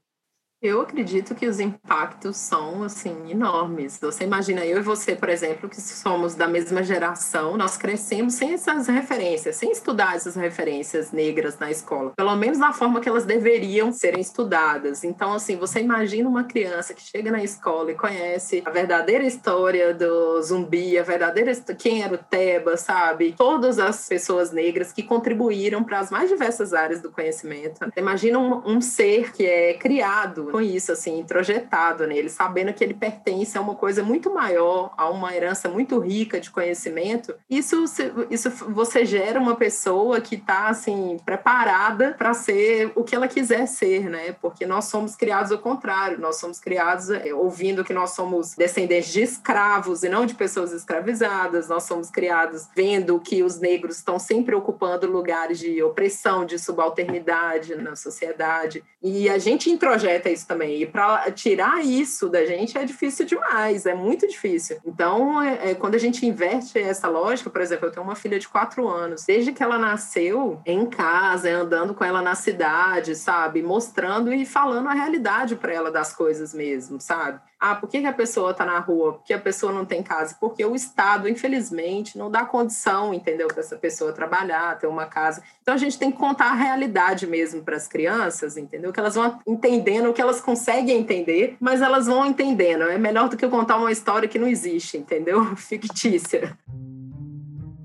Eu 0.62 0.83
acredito 0.83 1.35
que 1.35 1.47
os 1.47 1.59
impactos 1.59 2.37
são 2.37 2.83
assim 2.83 3.31
enormes. 3.31 3.99
Você 3.99 4.25
imagina 4.25 4.62
eu 4.67 4.76
e 4.76 4.83
você, 4.83 5.17
por 5.17 5.31
exemplo, 5.31 5.71
que 5.71 5.81
somos 5.81 6.35
da 6.35 6.47
mesma 6.47 6.83
geração, 6.83 7.57
nós 7.57 7.79
crescemos 7.79 8.35
sem 8.35 8.52
essas 8.52 8.87
referências, 8.87 9.57
sem 9.57 9.73
estudar 9.73 10.17
essas 10.17 10.37
referências 10.37 11.12
negras 11.12 11.59
na 11.59 11.71
escola, 11.71 12.12
pelo 12.14 12.37
menos 12.37 12.59
da 12.59 12.75
forma 12.75 13.00
que 13.00 13.09
elas 13.09 13.25
deveriam 13.25 13.90
serem 13.90 14.21
estudadas. 14.21 15.02
Então, 15.02 15.33
assim, 15.33 15.57
você 15.57 15.81
imagina 15.81 16.29
uma 16.29 16.45
criança 16.45 16.93
que 16.93 17.00
chega 17.00 17.31
na 17.31 17.43
escola 17.43 17.93
e 17.93 17.95
conhece 17.95 18.62
a 18.67 18.71
verdadeira 18.71 19.25
história 19.25 19.95
do 19.95 20.43
zumbi, 20.43 20.99
a 20.99 21.02
verdadeira 21.02 21.55
quem 21.79 22.02
era 22.02 22.14
o 22.14 22.19
Teba, 22.19 22.76
sabe? 22.76 23.35
Todas 23.35 23.79
as 23.79 24.07
pessoas 24.07 24.52
negras 24.52 24.93
que 24.93 25.02
contribuíram 25.02 25.83
para 25.83 26.00
as 26.00 26.11
mais 26.11 26.29
diversas 26.29 26.75
áreas 26.75 27.00
do 27.00 27.11
conhecimento. 27.11 27.81
Imagina 27.97 28.38
um, 28.38 28.76
um 28.76 28.81
ser 28.83 29.33
que 29.33 29.47
é 29.47 29.73
criado 29.73 30.50
com 30.50 30.61
isso, 30.61 30.92
assim, 30.92 31.19
introjetado 31.19 32.07
nele, 32.07 32.28
sabendo 32.28 32.73
que 32.73 32.83
ele 32.83 32.95
pertence 32.95 33.57
a 33.57 33.61
uma 33.61 33.75
coisa 33.75 34.02
muito 34.02 34.33
maior, 34.33 34.92
a 34.97 35.09
uma 35.09 35.35
herança 35.35 35.69
muito 35.69 35.99
rica 35.99 36.40
de 36.40 36.50
conhecimento. 36.50 37.35
Isso, 37.49 37.85
isso 38.30 38.50
você 38.50 39.04
gera 39.04 39.40
uma 39.40 39.57
pessoa 39.57 40.21
que 40.21 40.35
está, 40.35 40.69
assim, 40.69 41.19
preparada 41.25 42.14
para 42.19 42.35
ser 42.35 42.92
o 42.95 43.04
que 43.04 43.14
ela 43.14 43.28
quiser 43.28 43.66
ser, 43.66 44.11
né? 44.11 44.33
Porque 44.40 44.66
nós 44.66 44.87
somos 44.87 45.14
criados 45.14 45.52
ao 45.52 45.59
contrário, 45.59 46.19
nós 46.19 46.37
somos 46.37 46.59
criados 46.59 47.11
é, 47.11 47.33
ouvindo 47.33 47.85
que 47.85 47.92
nós 47.92 48.11
somos 48.11 48.54
descendentes 48.54 49.12
de 49.12 49.23
escravos 49.23 50.02
e 50.02 50.09
não 50.09 50.26
de 50.26 50.35
pessoas 50.35 50.73
escravizadas, 50.73 51.69
nós 51.69 51.85
somos 51.85 52.11
criados 52.11 52.69
vendo 52.75 53.19
que 53.21 53.42
os 53.42 53.59
negros 53.59 53.97
estão 53.97 54.19
sempre 54.19 54.54
ocupando 54.54 55.07
lugares 55.07 55.59
de 55.59 55.83
opressão, 55.83 56.45
de 56.45 56.59
subalternidade 56.59 57.75
na 57.76 57.97
sociedade. 57.97 58.83
E 59.02 59.28
a 59.28 59.38
gente 59.38 59.71
introjeta 59.71 60.28
isso 60.28 60.40
isso 60.41 60.47
também. 60.47 60.83
E 60.83 60.87
para 60.87 61.31
tirar 61.31 61.85
isso 61.85 62.29
da 62.29 62.45
gente 62.45 62.77
é 62.77 62.85
difícil 62.85 63.27
demais, 63.27 63.87
é 63.87 63.95
muito 63.95 64.27
difícil. 64.27 64.79
Então, 64.85 65.41
é, 65.41 65.71
é, 65.71 65.75
quando 65.75 65.95
a 65.95 65.99
gente 65.99 66.27
inverte 66.27 66.79
essa 66.79 67.09
lógica, 67.09 67.51
por 67.51 67.61
exemplo, 67.61 67.87
eu 67.87 67.93
tenho 67.93 68.05
uma 68.05 68.17
filha 68.17 68.39
de 68.39 68.49
quatro 68.49 68.89
anos, 68.89 69.25
desde 69.25 69.53
que 69.53 69.63
ela 69.63 69.79
nasceu 69.79 70.61
em 70.65 70.87
casa, 70.87 71.51
andando 71.51 71.95
com 71.95 72.05
ela 72.05 72.23
na 72.23 72.35
cidade, 72.35 73.15
sabe? 73.15 73.63
Mostrando 73.63 74.33
e 74.33 74.45
falando 74.45 74.89
a 74.89 74.95
realidade 74.95 75.57
para 75.57 75.73
ela 75.73 75.91
das 75.91 76.13
coisas 76.13 76.55
mesmo, 76.55 77.01
sabe? 77.01 77.41
Ah, 77.61 77.75
por 77.75 77.90
que, 77.90 78.00
que 78.00 78.07
a 78.07 78.12
pessoa 78.12 78.52
está 78.52 78.64
na 78.64 78.79
rua? 78.79 79.12
Porque 79.12 79.35
a 79.35 79.38
pessoa 79.38 79.71
não 79.71 79.85
tem 79.85 80.02
casa? 80.02 80.35
Porque 80.40 80.64
o 80.64 80.75
Estado, 80.75 81.29
infelizmente, 81.29 82.17
não 82.17 82.31
dá 82.31 82.43
condição, 82.43 83.12
entendeu, 83.12 83.49
para 83.49 83.61
essa 83.61 83.76
pessoa 83.76 84.14
trabalhar, 84.14 84.79
ter 84.79 84.87
uma 84.87 85.05
casa. 85.05 85.43
Então 85.61 85.75
a 85.75 85.76
gente 85.76 85.99
tem 85.99 86.11
que 86.11 86.17
contar 86.17 86.47
a 86.47 86.55
realidade 86.55 87.26
mesmo 87.26 87.62
para 87.62 87.76
as 87.76 87.87
crianças, 87.87 88.57
entendeu? 88.57 88.93
Que 88.93 88.99
elas 88.99 89.14
vão 89.14 89.38
entendendo 89.47 90.11
que 90.14 90.23
elas 90.23 90.40
conseguem 90.40 90.99
entender, 90.99 91.59
mas 91.61 91.83
elas 91.83 92.07
vão 92.07 92.25
entendendo. 92.25 92.85
É 92.85 92.97
melhor 92.97 93.29
do 93.29 93.37
que 93.37 93.47
contar 93.47 93.76
uma 93.76 93.93
história 93.93 94.26
que 94.26 94.38
não 94.38 94.49
existe, 94.49 94.97
entendeu? 94.97 95.45
Fictícia. 95.55 96.57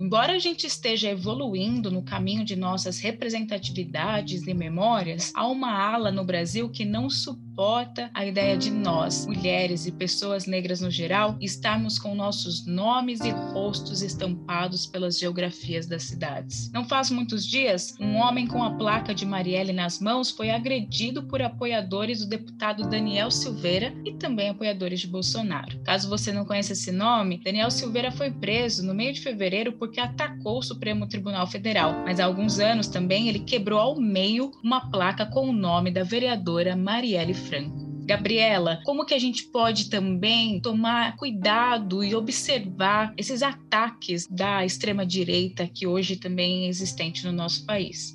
Embora 0.05 0.33
a 0.33 0.39
gente 0.39 0.67
esteja 0.67 1.09
evoluindo 1.09 1.89
no 1.89 2.03
caminho 2.03 2.45
de 2.45 2.55
nossas 2.55 2.99
representatividades 2.99 4.45
e 4.45 4.53
memórias, 4.53 5.31
há 5.33 5.47
uma 5.47 5.71
ala 5.71 6.11
no 6.11 6.23
Brasil 6.23 6.69
que 6.69 6.85
não 6.85 7.09
suporta 7.09 8.11
a 8.13 8.23
ideia 8.23 8.55
de 8.55 8.69
nós, 8.69 9.25
mulheres 9.25 9.87
e 9.87 9.91
pessoas 9.91 10.45
negras 10.45 10.79
no 10.79 10.91
geral, 10.91 11.35
estarmos 11.41 11.97
com 11.97 12.13
nossos 12.13 12.67
nomes 12.67 13.21
e 13.21 13.31
rostos 13.31 14.03
estampados 14.03 14.85
pelas 14.85 15.17
geografias 15.17 15.87
das 15.87 16.03
cidades. 16.03 16.69
Não 16.71 16.87
faz 16.87 17.09
muitos 17.09 17.43
dias, 17.43 17.95
um 17.99 18.17
homem 18.17 18.45
com 18.45 18.61
a 18.61 18.75
placa 18.75 19.11
de 19.11 19.25
Marielle 19.25 19.73
nas 19.73 19.99
mãos 19.99 20.29
foi 20.29 20.51
agredido 20.51 21.23
por 21.23 21.41
apoiadores 21.41 22.19
do 22.19 22.27
deputado 22.27 22.87
Daniel 22.87 23.31
Silveira 23.31 23.91
e 24.05 24.13
também 24.13 24.49
apoiadores 24.49 24.99
de 24.99 25.07
Bolsonaro. 25.07 25.79
Caso 25.83 26.07
você 26.09 26.31
não 26.31 26.45
conheça 26.45 26.73
esse 26.73 26.91
nome, 26.91 27.41
Daniel 27.43 27.71
Silveira 27.71 28.11
foi 28.11 28.29
preso 28.29 28.85
no 28.85 28.93
meio 28.93 29.11
de 29.11 29.21
fevereiro 29.21 29.73
por 29.73 29.94
que 29.95 30.01
atacou 30.01 30.59
o 30.59 30.61
Supremo 30.61 31.07
Tribunal 31.07 31.47
Federal, 31.47 32.03
mas 32.03 32.19
há 32.19 32.25
alguns 32.25 32.59
anos 32.59 32.87
também 32.89 33.29
ele 33.29 33.39
quebrou 33.39 33.79
ao 33.79 33.95
meio 33.97 34.51
uma 34.61 34.91
placa 34.91 35.25
com 35.25 35.47
o 35.47 35.53
nome 35.53 35.89
da 35.89 36.03
vereadora 36.03 36.75
Marielle 36.75 37.33
Franco. 37.33 37.85
Gabriela, 38.05 38.81
como 38.83 39.05
que 39.05 39.13
a 39.13 39.19
gente 39.19 39.45
pode 39.45 39.89
também 39.89 40.59
tomar 40.59 41.15
cuidado 41.15 42.03
e 42.03 42.13
observar 42.13 43.13
esses 43.15 43.41
ataques 43.41 44.27
da 44.27 44.65
extrema 44.65 45.05
direita 45.05 45.65
que 45.65 45.87
hoje 45.87 46.17
também 46.17 46.65
é 46.65 46.67
existente 46.67 47.25
no 47.25 47.31
nosso 47.31 47.65
país? 47.65 48.13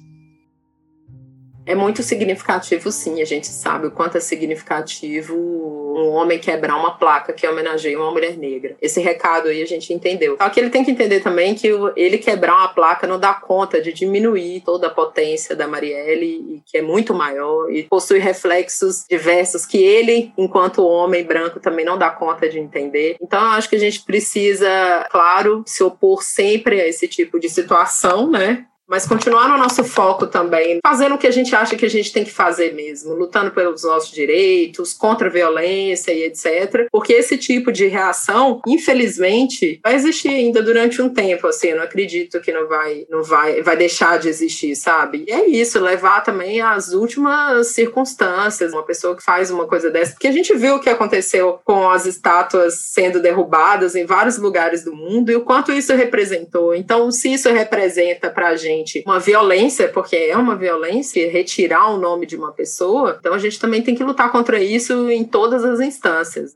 É 1.65 1.75
muito 1.75 2.03
significativo, 2.03 2.93
sim. 2.93 3.23
A 3.23 3.25
gente 3.25 3.47
sabe 3.47 3.87
o 3.87 3.91
quanto 3.91 4.19
é 4.19 4.21
significativo 4.21 5.80
um 5.97 6.11
homem 6.11 6.39
quebrar 6.39 6.77
uma 6.77 6.93
placa 6.93 7.33
que 7.33 7.47
homenageia 7.47 7.99
uma 7.99 8.11
mulher 8.11 8.37
negra. 8.37 8.77
Esse 8.81 9.01
recado 9.01 9.49
aí 9.49 9.63
a 9.63 9.67
gente 9.67 9.93
entendeu. 9.93 10.37
Só 10.41 10.49
que 10.49 10.61
ele 10.61 10.71
tem 10.71 10.85
que 10.85 10.91
entender 10.91 11.21
também 11.21 11.55
que 11.55 11.69
ele 11.97 12.19
quebrar 12.19 12.57
uma 12.57 12.69
placa 12.69 13.07
não 13.07 13.19
dá 13.19 13.35
conta 13.35 13.81
de 13.81 13.93
diminuir 13.93 14.63
toda 14.63 14.87
a 14.87 14.91
potência 14.91 15.55
da 15.55 15.67
Marielle, 15.67 16.63
que 16.67 16.79
é 16.79 16.83
muito 16.83 17.15
maior 17.15 17.71
e 17.71 17.83
possui 17.85 18.19
reflexos 18.19 19.05
diversos 19.09 19.67
que 19.67 19.83
ele, 19.83 20.33
enquanto 20.37 20.87
homem 20.87 21.25
branco, 21.25 21.61
também 21.61 21.85
não 21.85 21.99
dá 21.99 22.11
conta 22.11 22.49
de 22.49 22.59
entender. 22.59 23.17
Então, 23.21 23.41
eu 23.41 23.51
acho 23.51 23.69
que 23.69 23.77
a 23.77 23.81
gente 23.81 24.03
precisa, 24.03 24.69
claro, 25.11 25.63
se 25.67 25.83
opor 25.83 26.23
sempre 26.23 26.81
a 26.81 26.87
esse 26.87 27.09
tipo 27.09 27.39
de 27.39 27.49
situação, 27.49 28.31
né? 28.31 28.67
Mas 28.91 29.07
continuar 29.07 29.49
no 29.49 29.57
nosso 29.57 29.85
foco 29.85 30.27
também, 30.27 30.81
fazendo 30.85 31.15
o 31.15 31.19
que 31.19 31.29
a 31.29 31.31
gente 31.31 31.55
acha 31.55 31.77
que 31.77 31.87
a 31.87 31.91
gente 31.91 32.13
tem 32.13 32.25
que 32.25 32.33
fazer 32.33 32.75
mesmo, 32.75 33.15
lutando 33.15 33.53
pelos 33.53 33.85
nossos 33.85 34.11
direitos, 34.11 34.93
contra 34.93 35.29
a 35.29 35.31
violência 35.31 36.11
e 36.11 36.25
etc. 36.25 36.89
Porque 36.91 37.13
esse 37.13 37.39
tipo 37.39 37.71
de 37.71 37.87
reação, 37.87 38.61
infelizmente, 38.67 39.79
vai 39.85 39.95
existir 39.95 40.31
ainda 40.31 40.61
durante 40.61 41.01
um 41.01 41.09
tempo, 41.09 41.47
assim, 41.47 41.69
eu 41.69 41.77
não 41.77 41.85
acredito 41.85 42.41
que 42.41 42.53
não 42.53 42.67
vai, 42.67 43.07
não 43.09 43.23
vai, 43.23 43.63
vai 43.63 43.77
deixar 43.77 44.19
de 44.19 44.29
existir, 44.29 44.75
sabe? 44.75 45.25
E 45.29 45.33
é 45.33 45.47
isso, 45.47 45.79
levar 45.79 46.23
também 46.23 46.61
às 46.61 46.93
últimas 46.93 47.69
circunstâncias, 47.69 48.73
uma 48.73 48.83
pessoa 48.83 49.17
que 49.17 49.23
faz 49.23 49.53
uma 49.53 49.69
coisa 49.69 49.89
dessa, 49.89 50.13
porque 50.15 50.27
a 50.27 50.33
gente 50.33 50.53
viu 50.57 50.75
o 50.75 50.81
que 50.81 50.91
aconteceu 50.91 51.61
com 51.65 51.89
as 51.89 52.07
estátuas 52.07 52.75
sendo 52.75 53.21
derrubadas 53.21 53.95
em 53.95 54.05
vários 54.05 54.37
lugares 54.37 54.83
do 54.83 54.93
mundo 54.93 55.31
e 55.31 55.37
o 55.37 55.45
quanto 55.45 55.71
isso 55.71 55.95
representou. 55.95 56.75
Então, 56.75 57.09
se 57.13 57.33
isso 57.33 57.49
representa 57.51 58.29
pra 58.29 58.57
gente 58.57 58.80
uma 59.05 59.19
violência, 59.19 59.89
porque 59.89 60.17
é 60.17 60.37
uma 60.37 60.57
violência, 60.57 61.31
retirar 61.31 61.91
o 61.91 61.99
nome 61.99 62.27
de 62.27 62.37
uma 62.37 62.53
pessoa, 62.53 63.17
então 63.19 63.35
a 63.35 63.39
gente 63.39 63.59
também 63.59 63.83
tem 63.83 63.95
que 63.95 64.05
lutar 64.05 64.31
contra 64.31 64.63
isso 64.63 65.11
em 65.11 65.25
todas 65.25 65.65
as 65.65 65.81
instâncias. 65.81 66.55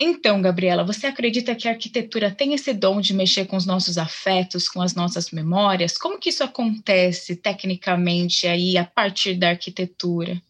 Então, 0.00 0.42
Gabriela, 0.42 0.84
você 0.84 1.06
acredita 1.06 1.54
que 1.54 1.68
a 1.68 1.70
arquitetura 1.70 2.30
tem 2.30 2.52
esse 2.52 2.72
dom 2.72 3.00
de 3.00 3.14
mexer 3.14 3.46
com 3.46 3.56
os 3.56 3.64
nossos 3.64 3.96
afetos, 3.96 4.68
com 4.68 4.82
as 4.82 4.94
nossas 4.94 5.30
memórias? 5.30 5.96
Como 5.96 6.18
que 6.18 6.30
isso 6.30 6.42
acontece 6.42 7.36
tecnicamente 7.36 8.46
aí 8.46 8.76
a 8.76 8.84
partir 8.84 9.34
da 9.34 9.50
arquitetura? 9.50 10.42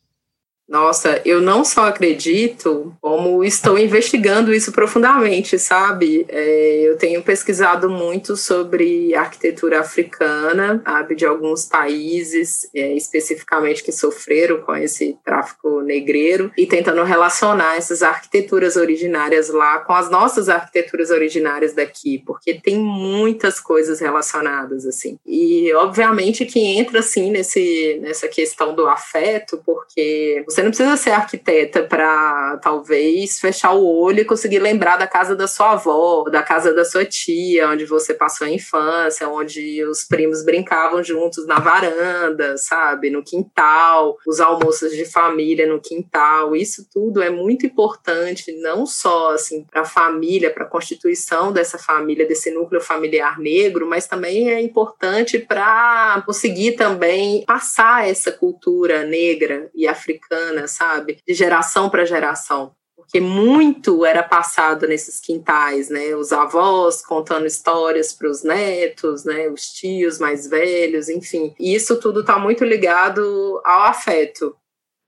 Nossa, 0.68 1.20
eu 1.24 1.42
não 1.42 1.64
só 1.64 1.88
acredito, 1.88 2.96
como 3.00 3.44
estou 3.44 3.78
investigando 3.78 4.52
isso 4.52 4.72
profundamente, 4.72 5.58
sabe? 5.58 6.24
É, 6.28 6.80
eu 6.88 6.96
tenho 6.96 7.22
pesquisado 7.22 7.90
muito 7.90 8.36
sobre 8.36 9.14
arquitetura 9.14 9.80
africana, 9.80 10.82
sabe, 10.84 11.14
de 11.14 11.26
alguns 11.26 11.66
países, 11.66 12.68
é, 12.74 12.94
especificamente 12.94 13.82
que 13.82 13.92
sofreram 13.92 14.62
com 14.62 14.74
esse 14.74 15.18
tráfico 15.22 15.82
negreiro, 15.82 16.50
e 16.56 16.66
tentando 16.66 17.02
relacionar 17.02 17.76
essas 17.76 18.02
arquiteturas 18.02 18.76
originárias 18.76 19.50
lá 19.50 19.80
com 19.80 19.92
as 19.92 20.10
nossas 20.10 20.48
arquiteturas 20.48 21.10
originárias 21.10 21.74
daqui, 21.74 22.22
porque 22.24 22.54
tem 22.54 22.78
muitas 22.78 23.60
coisas 23.60 24.00
relacionadas, 24.00 24.86
assim. 24.86 25.18
E, 25.26 25.72
obviamente, 25.74 26.46
que 26.46 26.60
entra, 26.60 27.00
assim, 27.00 27.30
nesse, 27.30 27.98
nessa 28.00 28.28
questão 28.28 28.74
do 28.74 28.86
afeto, 28.86 29.62
porque 29.64 30.42
você 30.54 30.62
não 30.62 30.70
precisa 30.70 30.96
ser 30.96 31.10
arquiteta 31.10 31.82
para 31.82 32.58
talvez 32.58 33.40
fechar 33.40 33.72
o 33.72 33.84
olho 33.84 34.20
e 34.20 34.24
conseguir 34.24 34.60
lembrar 34.60 34.96
da 34.96 35.06
casa 35.06 35.34
da 35.34 35.48
sua 35.48 35.72
avó, 35.72 36.24
da 36.30 36.44
casa 36.44 36.72
da 36.72 36.84
sua 36.84 37.04
tia, 37.04 37.68
onde 37.68 37.84
você 37.84 38.14
passou 38.14 38.46
a 38.46 38.50
infância, 38.50 39.28
onde 39.28 39.84
os 39.84 40.04
primos 40.04 40.44
brincavam 40.44 41.02
juntos 41.02 41.44
na 41.44 41.58
varanda, 41.58 42.56
sabe, 42.56 43.10
no 43.10 43.24
quintal, 43.24 44.16
os 44.24 44.38
almoços 44.38 44.92
de 44.92 45.04
família 45.04 45.66
no 45.66 45.80
quintal. 45.80 46.54
Isso 46.54 46.86
tudo 46.88 47.20
é 47.20 47.30
muito 47.30 47.66
importante, 47.66 48.52
não 48.60 48.86
só 48.86 49.32
assim 49.32 49.64
para 49.64 49.80
a 49.80 49.84
família, 49.84 50.52
para 50.52 50.64
a 50.64 50.68
constituição 50.68 51.52
dessa 51.52 51.78
família, 51.78 52.28
desse 52.28 52.52
núcleo 52.52 52.80
familiar 52.80 53.40
negro, 53.40 53.88
mas 53.88 54.06
também 54.06 54.50
é 54.52 54.60
importante 54.60 55.36
para 55.36 56.22
conseguir 56.24 56.72
também 56.72 57.44
passar 57.44 58.08
essa 58.08 58.30
cultura 58.30 59.02
negra 59.02 59.68
e 59.74 59.88
africana 59.88 60.43
sabe? 60.66 61.18
De 61.26 61.34
geração 61.34 61.88
para 61.88 62.04
geração. 62.04 62.72
Porque 62.96 63.20
muito 63.20 64.04
era 64.04 64.22
passado 64.22 64.86
nesses 64.86 65.20
quintais, 65.20 65.90
né? 65.90 66.14
Os 66.14 66.32
avós 66.32 67.04
contando 67.04 67.46
histórias 67.46 68.12
para 68.12 68.30
os 68.30 68.42
netos, 68.42 69.24
né? 69.24 69.48
Os 69.48 69.72
tios 69.72 70.18
mais 70.18 70.48
velhos, 70.48 71.08
enfim. 71.08 71.54
E 71.58 71.74
isso 71.74 72.00
tudo 72.00 72.20
está 72.20 72.38
muito 72.38 72.64
ligado 72.64 73.60
ao 73.64 73.82
afeto. 73.82 74.56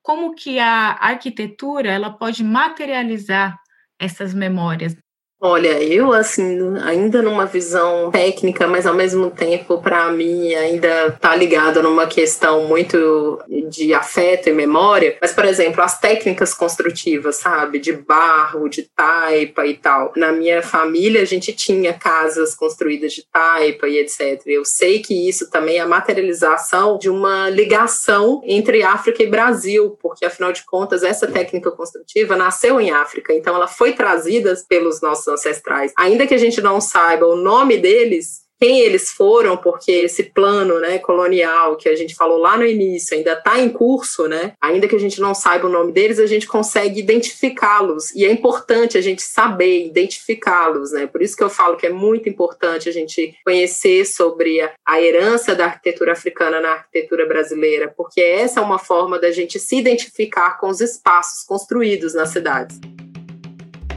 Como 0.03 0.35
que 0.35 0.59
a 0.59 0.93
arquitetura 1.01 1.91
ela 1.91 2.11
pode 2.11 2.45
materializar 2.45 3.59
essas 3.99 4.35
memórias? 4.35 4.95
Olha, 5.39 5.83
eu 5.83 6.15
assim, 6.15 6.79
ainda 6.83 7.21
numa 7.21 7.45
visão 7.45 8.11
técnica, 8.11 8.67
mas 8.67 8.87
ao 8.87 8.95
mesmo 8.95 9.31
tempo, 9.31 9.83
para 9.83 10.11
mim, 10.11 10.55
ainda 10.55 11.13
tá 11.21 11.37
ligado 11.37 11.83
numa 11.83 12.07
questão 12.07 12.67
muito 12.67 13.39
de 13.69 13.93
afeto 13.93 14.49
e 14.49 14.53
memória. 14.55 15.19
Mas, 15.21 15.35
por 15.35 15.45
exemplo, 15.45 15.83
as 15.83 16.01
técnicas 16.01 16.55
construtivas, 16.55 17.37
sabe? 17.37 17.79
De 17.79 17.93
barro, 17.93 18.67
de 18.67 18.85
taipa 18.97 19.67
e 19.67 19.77
tal. 19.77 20.11
Na 20.17 20.33
minha 20.33 20.63
família, 20.63 21.21
a 21.21 21.27
gente 21.27 21.53
tinha 21.53 21.93
casas 21.93 22.55
construídas 22.55 23.13
de 23.13 23.23
taipa 23.31 23.87
e 23.89 23.99
etc. 23.99 24.41
Eu 24.47 24.65
sei 24.65 25.01
que 25.01 25.29
isso 25.29 25.51
também 25.51 25.77
é 25.77 25.81
a 25.81 25.87
materialização 25.87 26.97
de 26.97 27.11
uma 27.11 27.51
ligação 27.51 28.41
entre 28.43 28.83
África 28.83 29.23
e 29.23 29.27
Brasil, 29.27 29.99
porque 30.01 30.25
afinal 30.25 30.51
de 30.51 30.65
contas, 30.65 31.03
essa 31.03 31.27
técnica 31.27 31.71
construtiva 31.71 32.37
nasceu 32.37 32.81
em 32.81 32.91
África, 32.91 33.35
então 33.35 33.55
ela 33.55 33.69
foi 33.69 33.93
trazida 33.93 34.55
pelos 34.67 35.03
nossos 35.03 35.26
ancestrais. 35.29 35.93
Ainda 35.97 36.27
que 36.27 36.35
a 36.35 36.39
gente 36.39 36.61
não 36.61 36.81
saiba 36.81 37.27
o 37.27 37.37
nome 37.37 37.77
deles, 37.79 38.47
quem 38.59 38.81
eles 38.81 39.11
foram, 39.11 39.57
porque 39.57 39.91
esse 39.93 40.25
plano 40.25 40.79
né, 40.81 40.99
colonial 40.99 41.77
que 41.77 41.89
a 41.89 41.95
gente 41.95 42.15
falou 42.15 42.39
lá 42.39 42.57
no 42.57 42.65
início 42.65 43.17
ainda 43.17 43.35
está 43.35 43.59
em 43.61 43.69
curso, 43.69 44.27
né? 44.27 44.53
Ainda 44.61 44.89
que 44.89 44.97
a 44.97 45.01
gente 45.01 45.21
não 45.21 45.35
saiba 45.35 45.67
o 45.67 45.71
nome 45.71 45.93
deles, 45.93 46.19
a 46.19 46.27
gente 46.27 46.47
consegue 46.47 47.01
identificá-los. 47.01 48.15
E 48.15 48.25
é 48.25 48.31
importante 48.31 48.97
a 48.97 49.01
gente 49.01 49.23
saber 49.23 49.85
identificá-los, 49.87 50.93
né? 50.93 51.07
Por 51.07 51.21
isso 51.21 51.37
que 51.37 51.45
eu 51.45 51.51
falo 51.51 51.77
que 51.77 51.87
é 51.87 51.91
muito 51.91 52.29
importante 52.29 52.89
a 52.89 52.93
gente 52.93 53.37
conhecer 53.45 54.07
sobre 54.07 54.61
a, 54.61 54.73
a 54.87 55.01
herança 55.03 55.55
da 55.55 55.67
arquitetura 55.67 56.13
africana 56.13 56.61
na 56.61 56.71
arquitetura 56.71 57.27
brasileira, 57.27 57.93
porque 57.95 58.21
essa 58.21 58.61
é 58.61 58.63
uma 58.63 58.79
forma 58.79 59.19
da 59.19 59.31
gente 59.31 59.59
se 59.59 59.77
identificar 59.77 60.59
com 60.59 60.69
os 60.69 60.81
espaços 60.81 61.45
construídos 61.45 62.15
nas 62.15 62.31
cidades. 62.31 62.81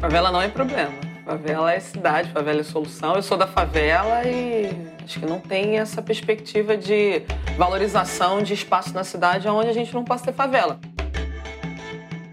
Favela 0.02 0.32
não 0.32 0.42
é 0.42 0.50
problema. 0.50 1.09
Favela 1.30 1.72
é 1.72 1.80
cidade, 1.80 2.32
favela 2.32 2.62
é 2.62 2.64
solução. 2.64 3.14
Eu 3.14 3.22
sou 3.22 3.38
da 3.38 3.46
favela 3.46 4.28
e 4.28 4.72
acho 5.04 5.20
que 5.20 5.28
não 5.28 5.40
tem 5.40 5.78
essa 5.78 6.02
perspectiva 6.02 6.76
de 6.76 7.22
valorização 7.56 8.42
de 8.42 8.56
espaço 8.56 8.92
na 8.96 9.04
cidade 9.04 9.48
onde 9.48 9.70
a 9.70 9.74
gente 9.74 9.94
não 9.94 10.04
possa 10.04 10.26
ter 10.26 10.34
favela. 10.34 10.80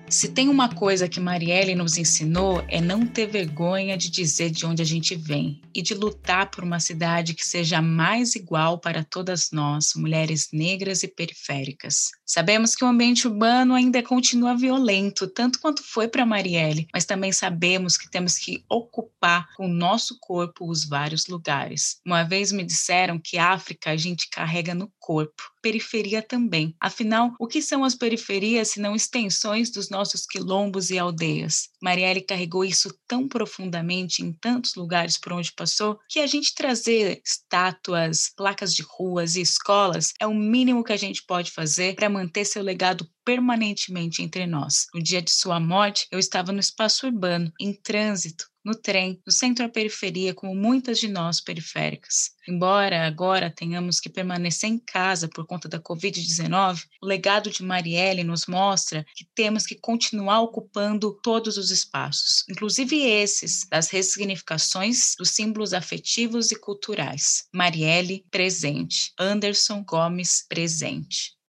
Se 0.08 0.28
tem 0.28 0.48
uma 0.48 0.70
coisa 0.70 1.06
que 1.06 1.20
Marielle 1.20 1.74
nos 1.74 1.98
ensinou 1.98 2.64
é 2.68 2.80
não 2.80 3.06
ter 3.06 3.26
vergonha 3.26 3.98
de 3.98 4.10
dizer 4.10 4.48
de 4.48 4.64
onde 4.64 4.80
a 4.80 4.86
gente 4.86 5.14
vem 5.14 5.60
e 5.76 5.82
de 5.82 5.92
lutar 5.92 6.50
por 6.50 6.64
uma 6.64 6.80
cidade 6.80 7.34
que 7.34 7.46
seja 7.46 7.82
mais 7.82 8.34
igual 8.34 8.78
para 8.78 9.04
todas 9.04 9.50
nós, 9.50 9.92
mulheres 9.94 10.48
negras 10.50 11.02
e 11.02 11.08
periféricas. 11.08 12.12
Sabemos 12.24 12.74
que 12.74 12.82
o 12.82 12.88
ambiente 12.88 13.28
urbano 13.28 13.74
ainda 13.74 14.02
continua 14.02 14.56
violento, 14.56 15.26
tanto 15.26 15.60
quanto 15.60 15.82
foi 15.82 16.08
para 16.08 16.24
Marielle, 16.24 16.88
mas 16.94 17.04
também 17.04 17.30
sabemos 17.30 17.98
que 17.98 18.10
temos 18.10 18.38
que 18.38 18.64
ocupar 18.70 19.48
com 19.54 19.66
o 19.66 19.72
nosso 19.72 20.16
corpo 20.18 20.66
os 20.70 20.88
vários 20.88 21.26
lugares. 21.26 22.00
Uma 22.06 22.22
vez 22.22 22.50
me 22.52 22.64
disseram 22.64 23.18
que 23.18 23.36
África 23.36 23.90
a 23.90 23.96
gente 23.96 24.30
carrega 24.30 24.74
no 24.74 24.90
corpo, 24.98 25.42
periferia 25.60 26.22
também. 26.22 26.74
Afinal, 26.80 27.34
o 27.38 27.46
que 27.46 27.60
são 27.60 27.84
as 27.84 27.94
periferias 27.94 28.68
se 28.70 28.80
não 28.80 28.94
extensões 28.94 29.70
dos 29.70 29.90
nossos 29.90 30.24
quilombos 30.24 30.90
e 30.90 30.98
aldeias? 30.98 31.68
Marielle 31.82 32.22
carregou 32.22 32.64
isso 32.64 32.96
tão 33.06 33.28
profundamente 33.28 34.22
em 34.22 34.32
tantos 34.32 34.74
lugares 34.74 35.18
por 35.18 35.32
onde 35.32 35.52
passou 35.52 35.65
que 36.08 36.20
a 36.20 36.26
gente 36.26 36.54
trazer 36.54 37.20
estátuas, 37.24 38.32
placas 38.36 38.74
de 38.74 38.82
ruas 38.82 39.36
e 39.36 39.40
escolas 39.40 40.12
é 40.20 40.26
o 40.26 40.34
mínimo 40.34 40.84
que 40.84 40.92
a 40.92 40.96
gente 40.96 41.24
pode 41.26 41.50
fazer 41.50 41.94
para 41.94 42.08
manter 42.08 42.44
seu 42.44 42.62
legado 42.62 43.08
permanentemente 43.26 44.22
entre 44.22 44.46
nós. 44.46 44.86
No 44.94 45.02
dia 45.02 45.20
de 45.20 45.32
sua 45.32 45.58
morte, 45.58 46.06
eu 46.12 46.18
estava 46.18 46.52
no 46.52 46.60
espaço 46.60 47.06
urbano, 47.06 47.52
em 47.60 47.74
trânsito, 47.74 48.46
no 48.64 48.74
trem, 48.74 49.20
no 49.24 49.32
centro 49.32 49.64
à 49.64 49.68
periferia, 49.68 50.34
como 50.34 50.52
muitas 50.54 50.98
de 50.98 51.06
nós 51.06 51.40
periféricas. 51.40 52.30
Embora 52.48 53.06
agora 53.06 53.48
tenhamos 53.48 54.00
que 54.00 54.08
permanecer 54.08 54.68
em 54.68 54.78
casa 54.78 55.28
por 55.28 55.46
conta 55.46 55.68
da 55.68 55.80
Covid-19, 55.80 56.82
o 57.00 57.06
legado 57.06 57.48
de 57.48 57.62
Marielle 57.62 58.24
nos 58.24 58.46
mostra 58.46 59.06
que 59.14 59.24
temos 59.36 59.64
que 59.66 59.76
continuar 59.76 60.40
ocupando 60.40 61.16
todos 61.22 61.56
os 61.56 61.70
espaços, 61.70 62.44
inclusive 62.50 62.96
esses 63.00 63.66
das 63.68 63.88
ressignificações 63.88 65.14
dos 65.16 65.30
símbolos 65.30 65.72
afetivos 65.72 66.50
e 66.50 66.58
culturais. 66.58 67.44
Marielle, 67.52 68.24
presente. 68.32 69.12
Anderson 69.18 69.84
Gomes, 69.84 70.44
presente. 70.48 71.35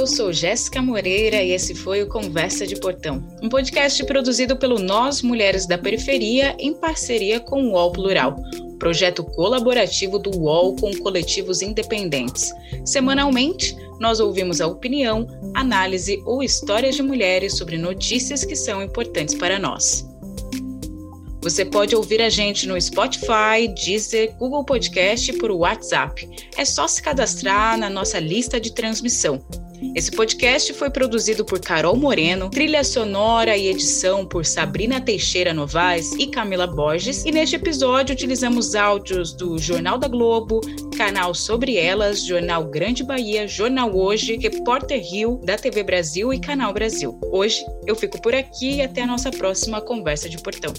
Eu 0.00 0.06
sou 0.06 0.32
Jéssica 0.32 0.80
Moreira 0.80 1.42
e 1.42 1.50
esse 1.50 1.74
foi 1.74 2.02
o 2.02 2.08
Conversa 2.08 2.66
de 2.66 2.74
Portão, 2.74 3.22
um 3.42 3.50
podcast 3.50 4.02
produzido 4.06 4.56
pelo 4.56 4.78
Nós 4.78 5.20
Mulheres 5.20 5.66
da 5.66 5.76
Periferia 5.76 6.56
em 6.58 6.72
parceria 6.72 7.38
com 7.38 7.64
o 7.64 7.72
UOL 7.72 7.92
Plural, 7.92 8.34
projeto 8.78 9.22
colaborativo 9.22 10.18
do 10.18 10.34
UOL 10.38 10.74
com 10.76 10.90
coletivos 10.96 11.60
independentes. 11.60 12.50
Semanalmente, 12.82 13.76
nós 14.00 14.20
ouvimos 14.20 14.62
a 14.62 14.66
opinião, 14.66 15.26
análise 15.54 16.22
ou 16.24 16.42
histórias 16.42 16.96
de 16.96 17.02
mulheres 17.02 17.58
sobre 17.58 17.76
notícias 17.76 18.42
que 18.42 18.56
são 18.56 18.82
importantes 18.82 19.34
para 19.34 19.58
nós. 19.58 20.08
Você 21.42 21.62
pode 21.62 21.94
ouvir 21.94 22.22
a 22.22 22.30
gente 22.30 22.66
no 22.66 22.80
Spotify, 22.80 23.68
Deezer, 23.84 24.34
Google 24.38 24.64
Podcast 24.64 25.30
e 25.30 25.36
por 25.36 25.50
WhatsApp. 25.50 26.26
É 26.56 26.64
só 26.64 26.88
se 26.88 27.02
cadastrar 27.02 27.76
na 27.76 27.90
nossa 27.90 28.18
lista 28.18 28.58
de 28.58 28.72
transmissão. 28.72 29.44
Esse 29.94 30.10
podcast 30.10 30.72
foi 30.74 30.90
produzido 30.90 31.44
por 31.44 31.60
Carol 31.60 31.96
Moreno, 31.96 32.50
trilha 32.50 32.84
sonora 32.84 33.56
e 33.56 33.68
edição 33.68 34.26
por 34.26 34.44
Sabrina 34.44 35.00
Teixeira 35.00 35.54
Novaes 35.54 36.12
e 36.12 36.26
Camila 36.26 36.66
Borges. 36.66 37.24
E 37.24 37.32
neste 37.32 37.56
episódio 37.56 38.12
utilizamos 38.12 38.74
áudios 38.74 39.32
do 39.32 39.58
Jornal 39.58 39.98
da 39.98 40.06
Globo, 40.06 40.60
Canal 40.96 41.34
Sobre 41.34 41.76
Elas, 41.76 42.24
Jornal 42.24 42.64
Grande 42.64 43.02
Bahia, 43.02 43.48
Jornal 43.48 43.96
Hoje, 43.96 44.36
Repórter 44.36 45.02
Rio, 45.02 45.40
da 45.44 45.56
TV 45.56 45.82
Brasil 45.82 46.32
e 46.32 46.38
Canal 46.38 46.72
Brasil. 46.72 47.18
Hoje 47.32 47.64
eu 47.86 47.96
fico 47.96 48.20
por 48.20 48.34
aqui 48.34 48.76
e 48.76 48.82
até 48.82 49.02
a 49.02 49.06
nossa 49.06 49.30
próxima 49.30 49.80
conversa 49.80 50.28
de 50.28 50.38
portão. 50.38 50.72